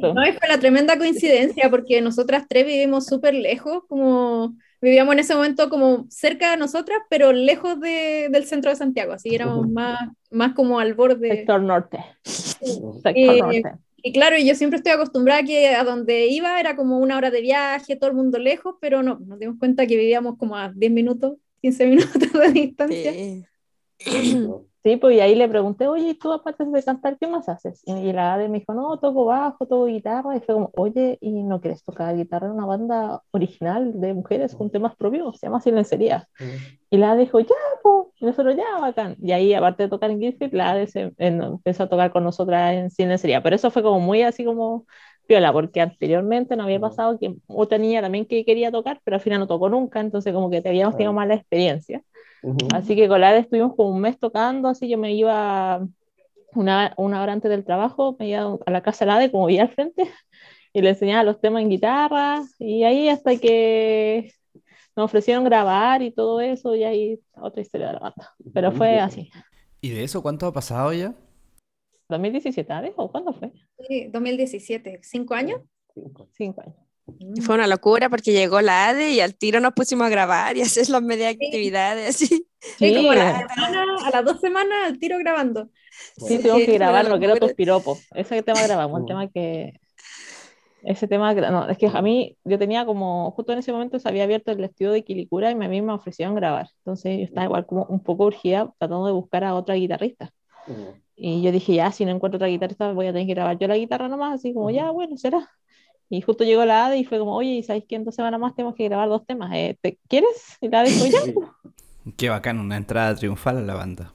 [0.01, 5.19] No, y fue la tremenda coincidencia porque nosotras tres vivimos súper lejos, como vivíamos en
[5.19, 9.67] ese momento como cerca de nosotras, pero lejos de- del centro de Santiago, así éramos
[9.67, 9.99] más,
[10.32, 11.30] más como al borde.
[11.30, 11.99] Sector norte.
[12.23, 13.71] Sector Eh, norte.
[14.06, 17.32] Y claro, yo siempre estoy acostumbrada a que a donde iba era como una hora
[17.32, 20.72] de viaje, todo el mundo lejos, pero no, nos dimos cuenta que vivíamos como a
[20.76, 23.12] 10 minutos, 15 minutos de distancia.
[23.12, 23.44] Sí.
[24.86, 27.81] Sí, pues y ahí le pregunté, oye, ¿y tú aparte de cantar, qué más haces?
[27.88, 30.36] Y, la Ade me dijo, no, toco bajo, toco guitarra.
[30.38, 34.53] Y fue como, oye, ¿y no quieres tocar guitarra en una banda original de mujeres
[34.55, 35.39] con temas propios?
[35.39, 36.27] Se llama Silencería.
[36.91, 39.17] Y la Ade dijo, ya, pues, y nosotros ya, bacán.
[39.21, 42.23] Y ahí, aparte de tocar en Guildford, la Ade se, en- empezó a tocar con
[42.23, 43.43] nosotras en Silencería.
[43.43, 44.86] Pero eso fue como muy así como
[45.27, 49.21] piola, porque anteriormente no había pasado que otra niña también que quería tocar, pero al
[49.21, 52.03] final no tocó nunca, entonces como que te habíamos tenido mala experiencia.
[52.41, 52.58] Ujú.
[52.74, 55.88] Así que con la Ade estuvimos como un mes tocando, así yo me iba
[56.54, 59.48] una, una hora antes del trabajo, me iba a la casa de la Ade, como
[59.48, 60.10] vivía al frente,
[60.74, 64.32] y le enseñaba los temas en guitarra, y ahí hasta que
[64.95, 68.34] nos ofrecieron grabar y todo eso, y ahí otra historia de la banda.
[68.54, 69.30] Pero fue así.
[69.82, 71.13] ¿Y de eso cuánto ha pasado ya?
[72.08, 72.93] 2017, ¿sabes?
[72.95, 73.52] ¿O cuándo fue?
[73.88, 75.62] Sí, 2017, ¿cinco años?
[76.32, 76.85] Cinco años.
[77.20, 80.58] Y Fue una locura porque llegó la ADE y al tiro nos pusimos a grabar
[80.58, 82.48] y hacer las media actividades así.
[82.60, 83.46] Sí, como a, la Sí.
[83.56, 85.70] semana- a las dos semanas al tiro grabando.
[86.18, 88.06] Sí, Sí, tuvimos que grabar lo que era tus piropos.
[88.15, 89.08] Ese tema grabamos, el Mm.
[89.08, 89.74] tema que.
[90.84, 94.08] Ese tema, no, es que a mí, yo tenía como, justo en ese momento se
[94.08, 96.70] había abierto el estudio de Quilicura y a mí me ofrecieron grabar.
[96.80, 100.32] Entonces yo estaba igual como un poco urgida tratando de buscar a otra guitarrista.
[101.15, 103.68] Y yo dije, ya, si no encuentro otra guitarrista, voy a tener que grabar yo
[103.68, 105.50] la guitarra nomás, así como, ya, bueno, será.
[106.10, 108.39] Y justo llegó la ADE y fue como, oye, ¿y sabéis que en dos semanas
[108.39, 109.52] más tenemos que grabar dos temas?
[109.54, 110.58] Eh, ¿te quieres?
[110.62, 111.20] Y la ADE dijo, ya.
[112.18, 114.13] Qué bacán, una entrada triunfal a la banda.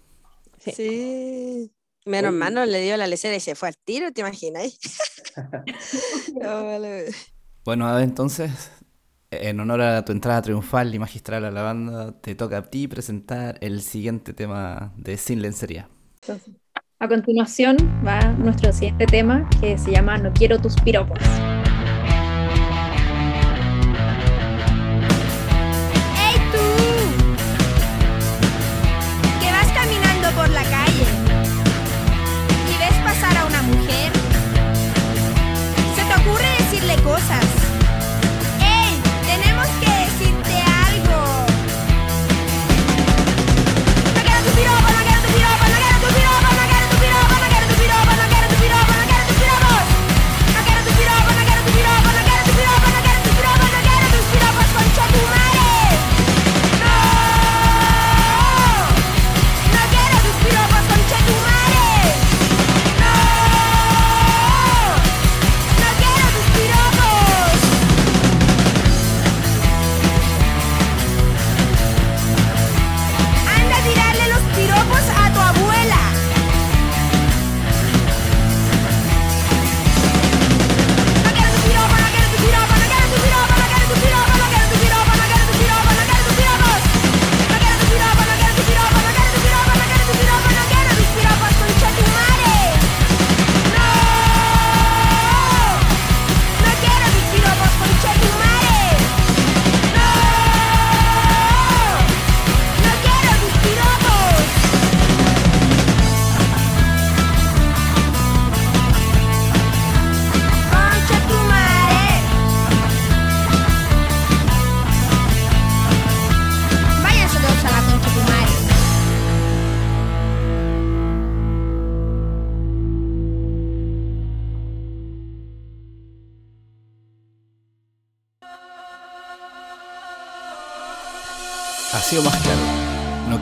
[0.59, 0.72] Sí.
[0.72, 1.72] Sí.
[2.05, 4.79] Menos mal no le dio la lecera y se fue al tiro, ¿te imaginas?
[6.40, 7.07] No, vale.
[7.64, 8.72] Bueno, Ade, entonces,
[9.31, 12.88] en honor a tu entrada triunfal y magistral a la banda, te toca a ti
[12.88, 15.90] presentar el siguiente tema de Sin Lencería.
[16.22, 16.55] Entonces,
[17.00, 17.76] A continuación
[18.07, 21.42] va nuestro siguiente tema que se llama No quiero tus piropos.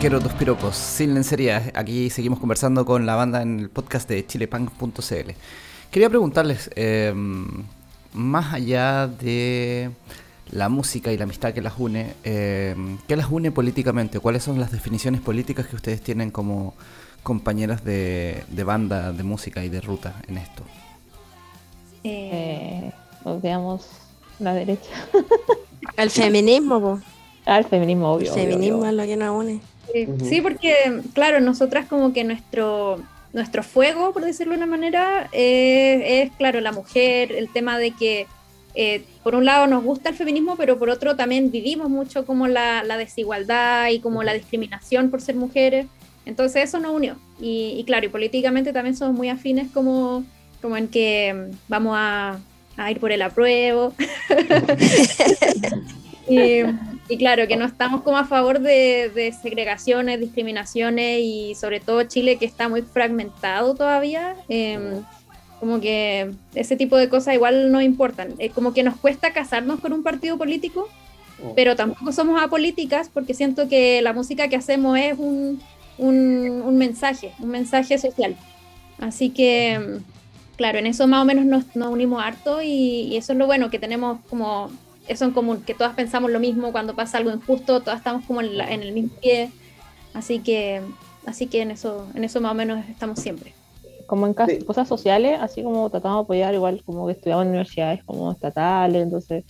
[0.00, 0.76] Quiero tus piropos.
[0.76, 1.72] Sin lencería.
[1.74, 5.30] Aquí seguimos conversando con la banda en el podcast de chilepunk.cl.
[5.90, 7.12] Quería preguntarles, eh,
[8.12, 9.90] más allá de
[10.50, 12.76] la música y la amistad que las une, eh,
[13.08, 14.20] ¿qué las une políticamente?
[14.20, 16.74] ¿Cuáles son las definiciones políticas que ustedes tienen como
[17.22, 20.62] compañeras de, de banda, de música y de ruta en esto?
[22.04, 22.92] Eh,
[23.24, 23.88] odiamos
[24.38, 24.90] la derecha.
[25.96, 27.00] El feminismo, po.
[27.44, 28.26] Ah, el feminismo, obvio.
[28.26, 28.90] El obvio, feminismo obvio.
[28.90, 29.60] es lo que nos une.
[29.92, 30.74] Sí, sí, porque,
[31.14, 36.60] claro, nosotras como que nuestro, nuestro fuego, por decirlo de una manera, eh, es, claro,
[36.60, 38.26] la mujer, el tema de que,
[38.74, 42.48] eh, por un lado nos gusta el feminismo, pero por otro también vivimos mucho como
[42.48, 45.86] la, la desigualdad y como la discriminación por ser mujeres.
[46.26, 47.16] Entonces eso nos unió.
[47.40, 50.24] Y, y claro, y políticamente también somos muy afines como,
[50.60, 52.38] como en que mm, vamos a,
[52.76, 53.94] a ir por el apruebo.
[56.28, 56.62] y,
[57.08, 62.02] y claro, que no estamos como a favor de, de segregaciones, discriminaciones y sobre todo
[62.04, 64.36] Chile que está muy fragmentado todavía.
[64.48, 65.00] eh,
[65.60, 68.34] como que ese tipo de cosas igual no importan.
[68.38, 70.88] Eh, como que nos cuesta casarnos con un partido político,
[71.54, 75.60] pero tampoco somos apolíticas porque siento que la música que hacemos es un,
[75.96, 78.36] un, un mensaje, un mensaje social.
[78.98, 83.16] Así que, mm, claro, en eso más o menos nos, nos unimos harto y, y
[83.16, 84.70] eso es lo bueno, que tenemos como
[85.08, 88.40] eso en común, que todas pensamos lo mismo cuando pasa algo injusto, todas estamos como
[88.40, 89.50] en, la- en el mismo pie.
[90.14, 90.82] Así que,
[91.26, 93.54] así que en eso, en eso más o menos estamos siempre.
[94.06, 94.64] como en Sí.
[94.64, 99.02] cosas sociales, así como tratamos de apoyar, igual como que estudiamos en universidades como estatales,
[99.02, 99.44] entonces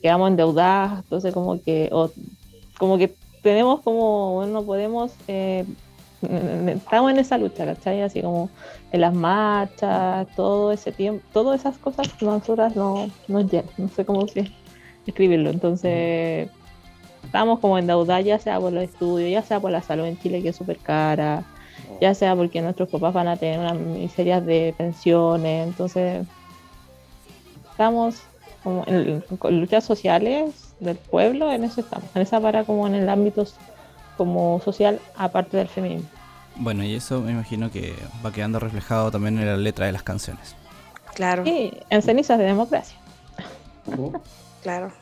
[0.00, 2.12] quedamos endeudadas, entonces como que, o,
[2.78, 5.66] como que tenemos como, bueno, no podemos, eh,
[6.22, 8.02] estamos en esa lucha, ¿cachai?
[8.02, 8.52] Así como
[8.92, 14.04] en las marchas, todo ese tiempo, todas esas cosas nosotras no nos llenan, no sé
[14.04, 14.44] cómo si-
[15.10, 16.48] escribirlo, entonces
[17.24, 20.42] estamos como endeudadas ya sea por los estudios, ya sea por la salud en Chile
[20.42, 21.44] que es súper cara,
[22.00, 26.26] ya sea porque nuestros papás van a tener unas miserias de pensiones, entonces
[27.70, 28.22] estamos
[28.62, 33.08] como en, luchas sociales del pueblo, en eso estamos, en esa para como en el
[33.08, 33.46] ámbito
[34.16, 36.08] como social, aparte del feminismo.
[36.56, 37.94] Bueno, y eso me imagino que
[38.24, 40.56] va quedando reflejado también en la letra de las canciones.
[41.14, 42.96] Claro, Y en cenizas de democracia.
[44.66, 44.92] claro.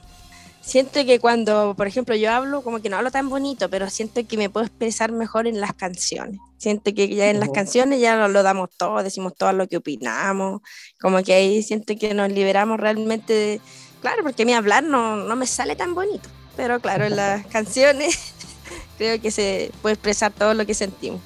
[0.60, 4.26] Siento que cuando, por ejemplo, yo hablo, como que no hablo tan bonito, pero siento
[4.26, 6.38] que me puedo expresar mejor en las canciones.
[6.58, 9.78] Siento que ya en las canciones ya lo, lo damos todo, decimos todo lo que
[9.78, 10.60] opinamos,
[11.00, 13.60] como que ahí siento que nos liberamos realmente de...
[14.02, 17.46] Claro, porque a mí hablar no, no me sale tan bonito, pero claro, en las
[17.56, 18.34] canciones
[18.98, 21.20] creo que se puede expresar todo lo que sentimos.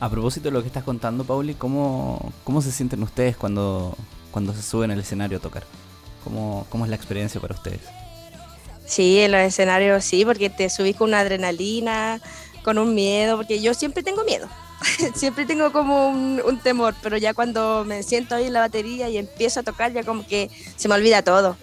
[0.00, 3.96] A propósito de lo que estás contando, Pauli, ¿cómo, cómo se sienten ustedes cuando,
[4.32, 5.64] cuando se suben al escenario a tocar?
[6.26, 7.78] ¿Cómo, ¿Cómo es la experiencia para ustedes?
[8.84, 12.20] Sí, en los escenarios sí, porque te subís con una adrenalina,
[12.64, 14.48] con un miedo, porque yo siempre tengo miedo.
[15.14, 19.08] siempre tengo como un, un temor, pero ya cuando me siento ahí en la batería
[19.08, 21.56] y empiezo a tocar, ya como que se me olvida todo.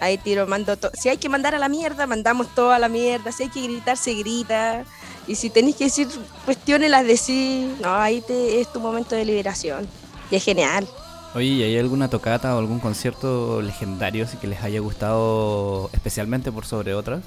[0.00, 0.92] Ahí tiro, mando todo.
[0.94, 3.32] Si hay que mandar a la mierda, mandamos todo a la mierda.
[3.32, 4.84] Si hay que gritar, se grita.
[5.26, 6.08] Y si tenéis que decir
[6.46, 7.68] cuestiones, las decís.
[7.82, 9.86] No, ahí te, es tu momento de liberación.
[10.30, 10.88] Y es genial.
[11.36, 16.50] Oye, ¿y hay alguna tocata o algún concierto legendario así que les haya gustado especialmente
[16.50, 17.22] por sobre otras?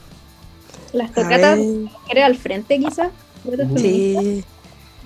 [0.94, 3.10] Las tocatas, mujeres al frente quizás.
[3.78, 4.44] Sí.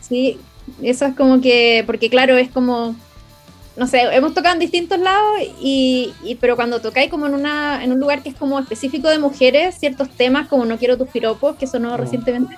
[0.01, 0.39] Sí,
[0.82, 2.95] eso es como que, porque claro, es como,
[3.76, 7.84] no sé, hemos tocado en distintos lados, y, y- pero cuando tocáis como en, una,
[7.84, 11.10] en un lugar que es como específico de mujeres, ciertos temas como No quiero tus
[11.10, 12.56] piropos, que sonó recientemente,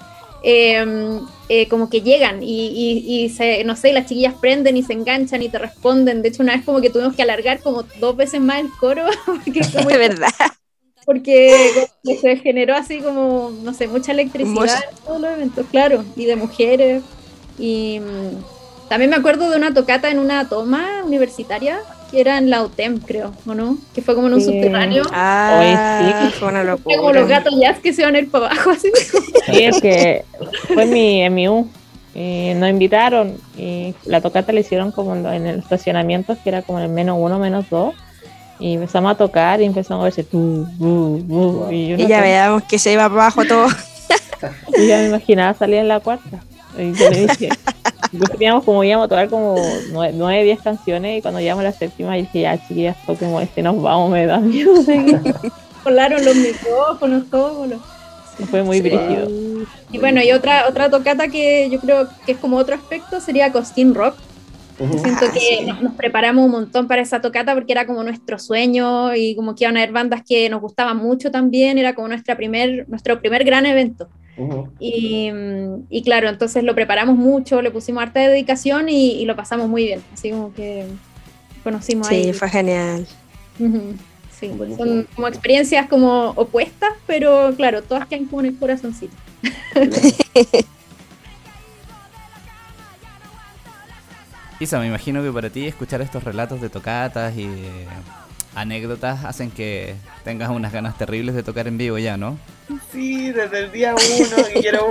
[0.48, 1.20] eh,
[1.50, 4.94] eh, como que llegan y, y- y se, no sé, las chiquillas prenden y se
[4.94, 6.22] enganchan y te responden.
[6.22, 9.04] De hecho, una vez como que tuvimos que alargar como dos veces más el coro,
[9.26, 10.30] porque, como- De verdad.
[11.06, 11.88] porque
[12.22, 16.36] se generó así como, no sé, mucha electricidad en todos los eventos, claro, y de
[16.36, 17.04] mujeres.
[17.58, 18.55] Y mm,
[18.90, 21.80] también me acuerdo de una tocata en una toma universitaria,
[22.12, 23.78] que era en la UTEM, creo, ¿o no?
[23.94, 24.48] Que fue como en un Sí.
[24.48, 25.04] subterráneo.
[25.12, 26.36] Ah, Oye, sí.
[26.40, 27.38] fue una Era como los locura.
[27.40, 28.92] gatos jazz que se van a ir para abajo, así.
[29.48, 30.24] Sí, es que
[30.74, 31.68] fue en mi, en mi U.
[32.14, 36.80] Y nos invitaron y la tocata la hicieron como en el estacionamiento, que era como
[36.80, 37.94] en el menos uno, menos dos.
[38.58, 42.08] Y empezamos a tocar y empezamos a verse tú, bu, bu, y, yo no Y
[42.08, 43.68] ya sé, veamos que se iba para abajo todo.
[44.78, 46.42] y ya me imaginaba salir en la cuarta.
[46.78, 47.50] Y yo le dije,
[48.32, 49.56] teníamos como íbamos a tocar como
[49.92, 53.82] nueve, diez canciones y cuando llegamos a la séptima dije, ya chiquillas, toquemos este, nos
[53.82, 54.82] vamos, me da miedo.
[54.84, 55.20] seguir".
[55.84, 57.68] Volaron los micrófonos, todo.
[57.68, 57.80] lo-
[58.48, 59.28] Fue muy brígido.
[59.92, 63.52] Y bueno, y otra, otra tocata que yo creo que es como otro aspecto sería
[63.52, 64.16] Costin Rock.
[64.78, 65.66] Siento Ah, que sí.
[65.66, 69.56] nos, nos preparamos un montón para esa tocata porque era como nuestro sueño y como
[69.56, 73.22] que iban a haber bandas que nos gustaban mucho también, era como nuestra primer, nuestro
[73.22, 74.10] primer gran evento.
[74.80, 75.32] Y,
[75.90, 79.84] y claro, entonces lo preparamos mucho, le pusimos harta dedicación y, y lo pasamos muy
[79.84, 80.86] bien, así como que
[81.64, 82.26] conocimos ahí.
[82.26, 83.08] Sí, fue genial.
[83.58, 84.86] Sí, Buenísimo.
[84.86, 89.16] son como experiencias como opuestas, pero claro, todas quedan como en el corazoncito.
[94.60, 97.86] Isa, me imagino que para ti escuchar estos relatos de tocatas y de
[98.56, 102.38] anécdotas hacen que tengas unas ganas terribles de tocar en vivo ya, ¿no?
[102.92, 104.90] Sí, desde el día uno que quiero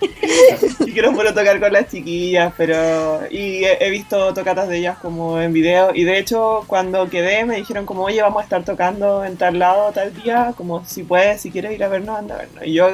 [0.00, 4.98] y quiero puro tocar con las chiquillas, pero y he, he visto tocatas de ellas
[4.98, 8.64] como en video y de hecho cuando quedé me dijeron como oye vamos a estar
[8.64, 12.34] tocando en tal lado tal día, como si puedes, si quieres ir a vernos, anda
[12.34, 12.66] a vernos.
[12.66, 12.88] Y yo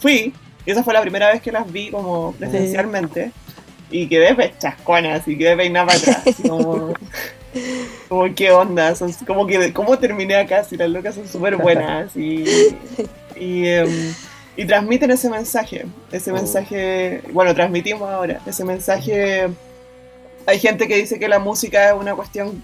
[0.00, 0.34] fui
[0.66, 3.32] y esa fue la primera vez que las vi como presencialmente
[3.90, 6.94] y quedé pues chascona, así quedé peinada para atrás, así como,
[8.14, 12.14] como qué onda, son, como que cómo terminé acá, si las locas son súper buenas
[12.16, 12.44] y,
[13.36, 14.14] y, em,
[14.56, 16.34] y transmiten ese mensaje, ese Oh.
[16.34, 19.48] mensaje, bueno, transmitimos ahora, ese mensaje,
[20.46, 22.62] hay gente que dice que la música es una cuestión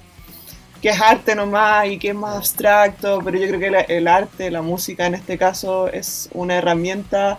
[0.80, 4.06] que es arte nomás y que es más abstracto, pero yo creo que la- el
[4.08, 7.36] arte, la música en este caso, es una herramienta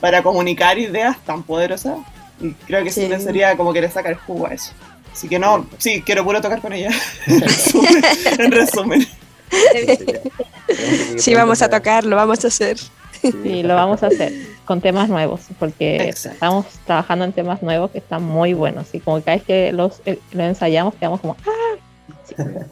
[0.00, 1.98] para comunicar ideas tan poderosas
[2.40, 3.08] y creo que sí.
[3.08, 3.20] Sí.
[3.22, 4.72] sería como querer sacar jugo a eso.
[5.12, 6.90] Así que no, sí, quiero puro tocar con ella.
[7.26, 8.04] en resumen.
[8.38, 9.06] en resumen.
[11.18, 12.78] Sí, vamos a tocar, lo vamos a hacer.
[13.20, 14.32] Sí, lo vamos a hacer
[14.64, 16.34] con temas nuevos, porque Exacto.
[16.34, 18.94] estamos trabajando en temas nuevos que están muy buenos.
[18.94, 22.42] Y como cada vez que los, eh, los ensayamos, quedamos como, ¡ah!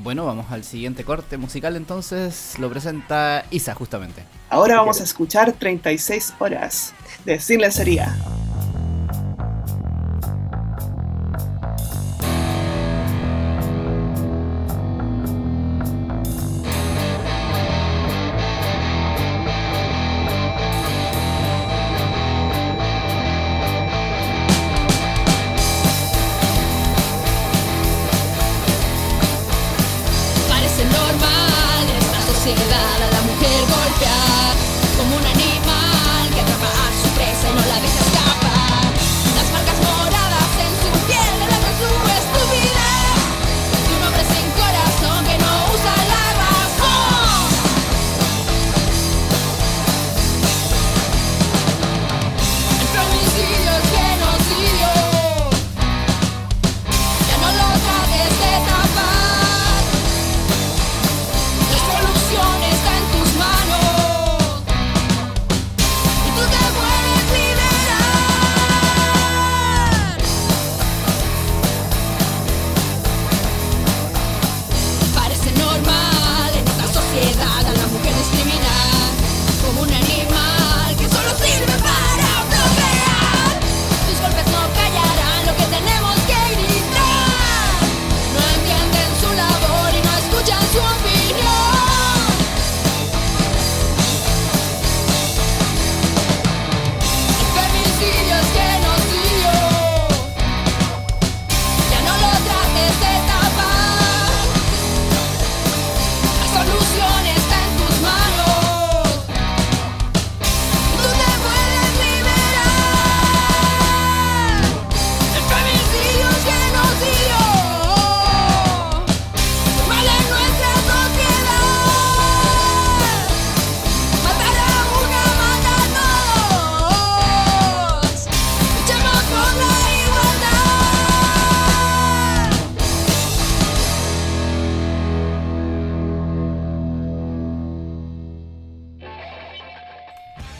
[0.00, 2.54] Bueno, vamos al siguiente corte musical entonces.
[2.60, 4.22] Lo presenta Isa justamente.
[4.48, 6.94] Ahora vamos a escuchar 36 horas
[7.24, 8.16] de Sin Lencería.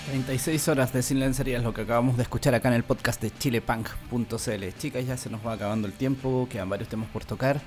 [0.08, 3.30] 36 horas de silencería es lo que acabamos de escuchar acá en el podcast de
[3.30, 4.78] chilepunk.cl.
[4.78, 7.60] Chicas, ya se nos va acabando el tiempo, quedan varios temas por tocar.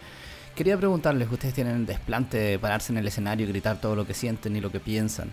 [0.56, 4.08] Quería preguntarles, ustedes tienen el desplante de pararse en el escenario y gritar todo lo
[4.08, 5.32] que sienten y lo que piensan.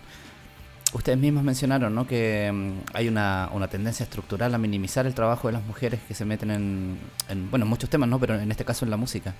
[0.91, 2.07] Ustedes mismos mencionaron ¿no?
[2.07, 6.15] que mm, hay una, una tendencia estructural a minimizar el trabajo de las mujeres que
[6.15, 6.97] se meten en,
[7.29, 8.19] en, bueno, en muchos temas, ¿no?
[8.19, 9.35] pero en este caso en la música.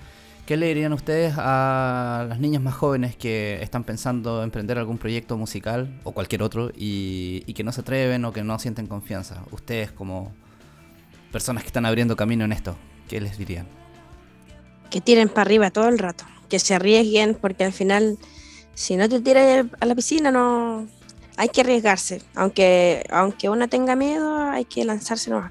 [0.46, 5.36] ¿Qué le dirían ustedes a las niñas más jóvenes que están pensando emprender algún proyecto
[5.36, 9.42] musical o cualquier otro y, y que no se atreven o que no sienten confianza?
[9.50, 10.32] Ustedes como
[11.30, 12.76] personas que están abriendo camino en esto,
[13.08, 13.66] ¿qué les dirían?
[14.90, 18.18] Que tiren para arriba todo el rato, que se arriesguen, porque al final,
[18.74, 20.88] si no te tiras a la piscina, no
[21.40, 22.20] hay que arriesgarse.
[22.34, 25.50] Aunque, aunque una tenga miedo, hay que lanzarse nomás.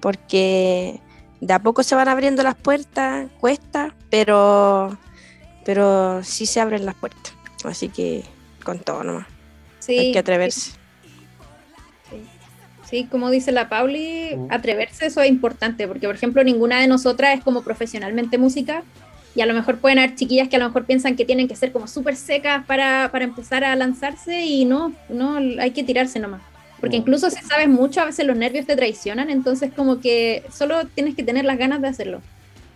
[0.00, 1.00] Porque
[1.40, 4.98] de a poco se van abriendo las puertas, cuesta, pero,
[5.64, 7.34] pero sí se abren las puertas.
[7.62, 8.24] Así que
[8.64, 9.28] con todo nomás.
[9.78, 10.72] Sí, hay que atreverse.
[12.90, 17.38] Sí, como dice la Pauli, atreverse eso es importante, porque por ejemplo ninguna de nosotras
[17.38, 18.82] es como profesionalmente música
[19.38, 21.54] y a lo mejor pueden haber chiquillas que a lo mejor piensan que tienen que
[21.54, 26.18] ser como súper secas para, para empezar a lanzarse y no, no, hay que tirarse
[26.18, 26.40] nomás.
[26.80, 30.86] Porque incluso si sabes mucho, a veces los nervios te traicionan, entonces como que solo
[30.88, 32.20] tienes que tener las ganas de hacerlo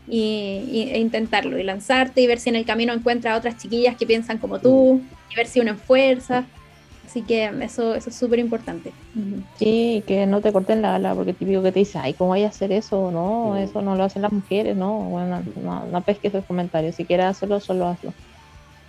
[0.06, 3.56] y, y- e intentarlo y lanzarte y ver si en el camino encuentras a otras
[3.60, 5.00] chiquillas que piensan como tú
[5.32, 6.44] y ver si unen fuerzas.
[7.04, 8.92] Así que eso, eso es súper importante.
[9.58, 12.44] Sí, que no te corten la ala, porque típico que te dice, ay, ¿cómo voy
[12.44, 13.10] a hacer eso?
[13.10, 17.04] No, eso no lo hacen las mujeres, no, bueno, no, no pesques esos comentarios, si
[17.04, 18.14] quieres hacerlo, solo hazlo.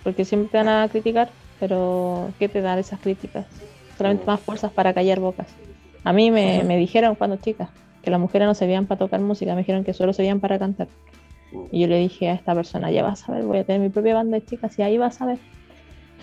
[0.04, 3.46] Porque siempre te van a criticar, pero ¿qué te dan esas críticas?
[3.98, 5.48] Solamente más fuerzas para callar bocas.
[6.04, 7.70] A mí me, me dijeron cuando chica
[8.02, 10.40] que las mujeres no se veían para tocar música, me dijeron que solo se veían
[10.40, 10.88] para cantar.
[11.70, 13.88] Y yo le dije a esta persona, ya vas a ver, voy a tener mi
[13.88, 15.38] propia banda de chicas y ahí vas a ver.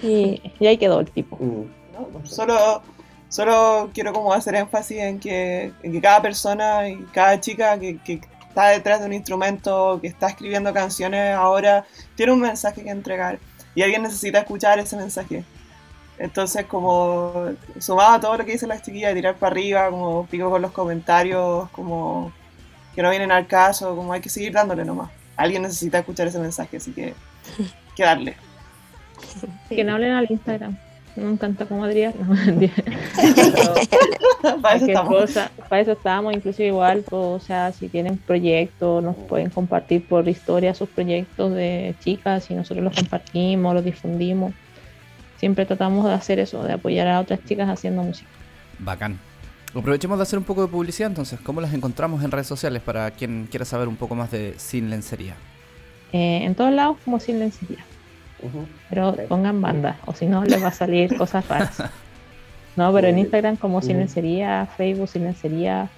[0.04, 1.38] Y, y ahí quedó el tipo.
[2.24, 2.82] Solo,
[3.30, 8.22] solo quiero como hacer énfasis en que, que cada persona y cada chica que, que
[8.48, 11.86] está detrás de un instrumento, que está escribiendo canciones ahora,
[12.16, 13.40] tiene un mensaje que entregar
[13.76, 15.44] y alguien necesita escuchar ese mensaje.
[16.18, 17.50] Entonces, como
[17.80, 20.72] sumado a todo lo que dicen las chiquillas, tirar para arriba, como pico con los
[20.72, 22.32] comentarios, como
[22.94, 25.10] que no vienen al caso, como hay que seguir dándole nomás.
[25.36, 27.16] Alguien necesita escuchar ese mensaje, así que
[27.96, 28.36] que darle.
[29.70, 30.78] Que no hablen al Instagram.
[31.16, 32.14] No me encanta como Adrián.
[32.20, 32.36] No.
[34.62, 39.16] Para eso cosa, para eso estamos, inclusive igual, pues, o sea, si tienen proyectos, nos
[39.16, 44.54] pueden compartir por historia sus proyectos de chicas y nosotros los compartimos, los difundimos.
[45.38, 48.30] Siempre tratamos de hacer eso, de apoyar a otras chicas haciendo música.
[48.80, 49.20] Bacán.
[49.76, 51.40] Aprovechemos de hacer un poco de publicidad entonces.
[51.40, 54.90] ¿Cómo las encontramos en redes sociales para quien quiera saber un poco más de Sin
[54.90, 55.36] Lencería?
[56.14, 57.80] Eh, en todos lados como sin lencería,
[58.90, 61.84] pero pongan banda, o si no les va a salir cosas raras.
[62.76, 65.90] No, pero en Instagram como sin lencería, Facebook sin lencería,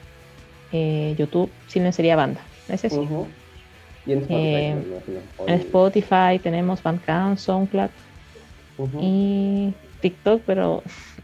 [0.71, 2.41] eh, YouTube sin lencería banda.
[2.67, 2.99] Ese sí.
[4.05, 4.75] Y en Spotify, Eh,
[5.47, 7.89] En Spotify tenemos Bandcamp, SoundCloud
[8.77, 8.99] Ujú.
[9.01, 10.83] y TikTok, pero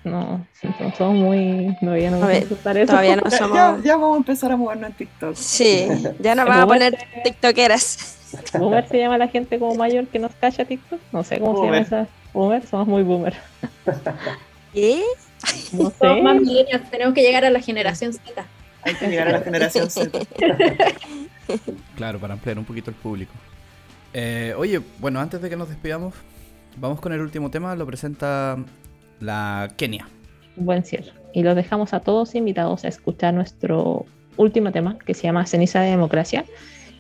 [0.10, 0.46] no,
[0.80, 2.56] no somos muy, no, ya no ver, eso.
[2.56, 3.56] Todavía no somos.
[3.56, 5.36] ya, ya vamos a empezar a movernos en TikTok.
[5.36, 5.88] Sí,
[6.20, 8.18] ya nos van a poner tiktokeras.
[8.58, 11.00] Boomer se llama la gente como mayor que nos cacha TikTok.
[11.12, 11.86] No sé cómo Boomer.
[11.86, 12.14] se llama esa.
[12.34, 13.36] Boomer, somos muy boomer.
[14.74, 15.02] ¿Qué?
[15.72, 18.46] No Somos más millennials, tenemos que llegar a la generación Z.
[18.84, 20.20] Hay que llegar a la generación Z.
[21.96, 23.34] Claro, para ampliar un poquito el público.
[24.14, 26.14] Eh, oye, bueno, antes de que nos despidamos,
[26.78, 27.76] vamos con el último tema.
[27.76, 28.56] Lo presenta
[29.20, 30.08] la Kenia.
[30.56, 31.12] Buen cierre.
[31.34, 34.06] Y los dejamos a todos invitados a escuchar nuestro
[34.38, 36.46] último tema que se llama Ceniza de Democracia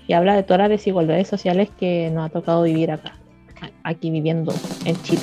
[0.08, 3.14] y habla de todas las desigualdades sociales que nos ha tocado vivir acá,
[3.84, 4.54] aquí viviendo
[4.86, 5.22] en Chile.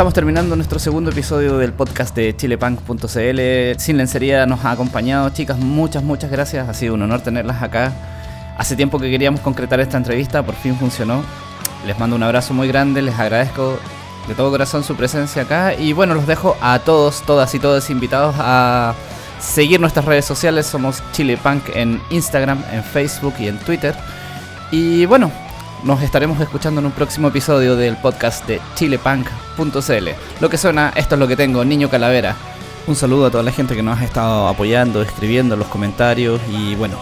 [0.00, 3.78] Estamos terminando nuestro segundo episodio del podcast de chilepunk.cl.
[3.78, 6.66] Sin lencería nos ha acompañado, chicas, muchas, muchas gracias.
[6.66, 7.92] Ha sido un honor tenerlas acá.
[8.56, 11.22] Hace tiempo que queríamos concretar esta entrevista, por fin funcionó.
[11.86, 13.78] Les mando un abrazo muy grande, les agradezco
[14.26, 15.74] de todo corazón su presencia acá.
[15.74, 18.94] Y bueno, los dejo a todos, todas y todos invitados a
[19.38, 20.64] seguir nuestras redes sociales.
[20.64, 23.94] Somos Chilepunk en Instagram, en Facebook y en Twitter.
[24.70, 25.30] Y bueno,
[25.84, 30.08] nos estaremos escuchando en un próximo episodio del podcast de chilepunk.cl.
[30.40, 32.36] Lo que suena, esto es lo que tengo, Niño Calavera.
[32.86, 36.40] Un saludo a toda la gente que nos ha estado apoyando, escribiendo en los comentarios
[36.50, 36.98] y bueno,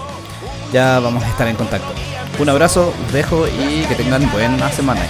[0.73, 1.93] ya vamos a estar en contacto.
[2.39, 5.03] Un abrazo, los dejo y que tengan buena semana.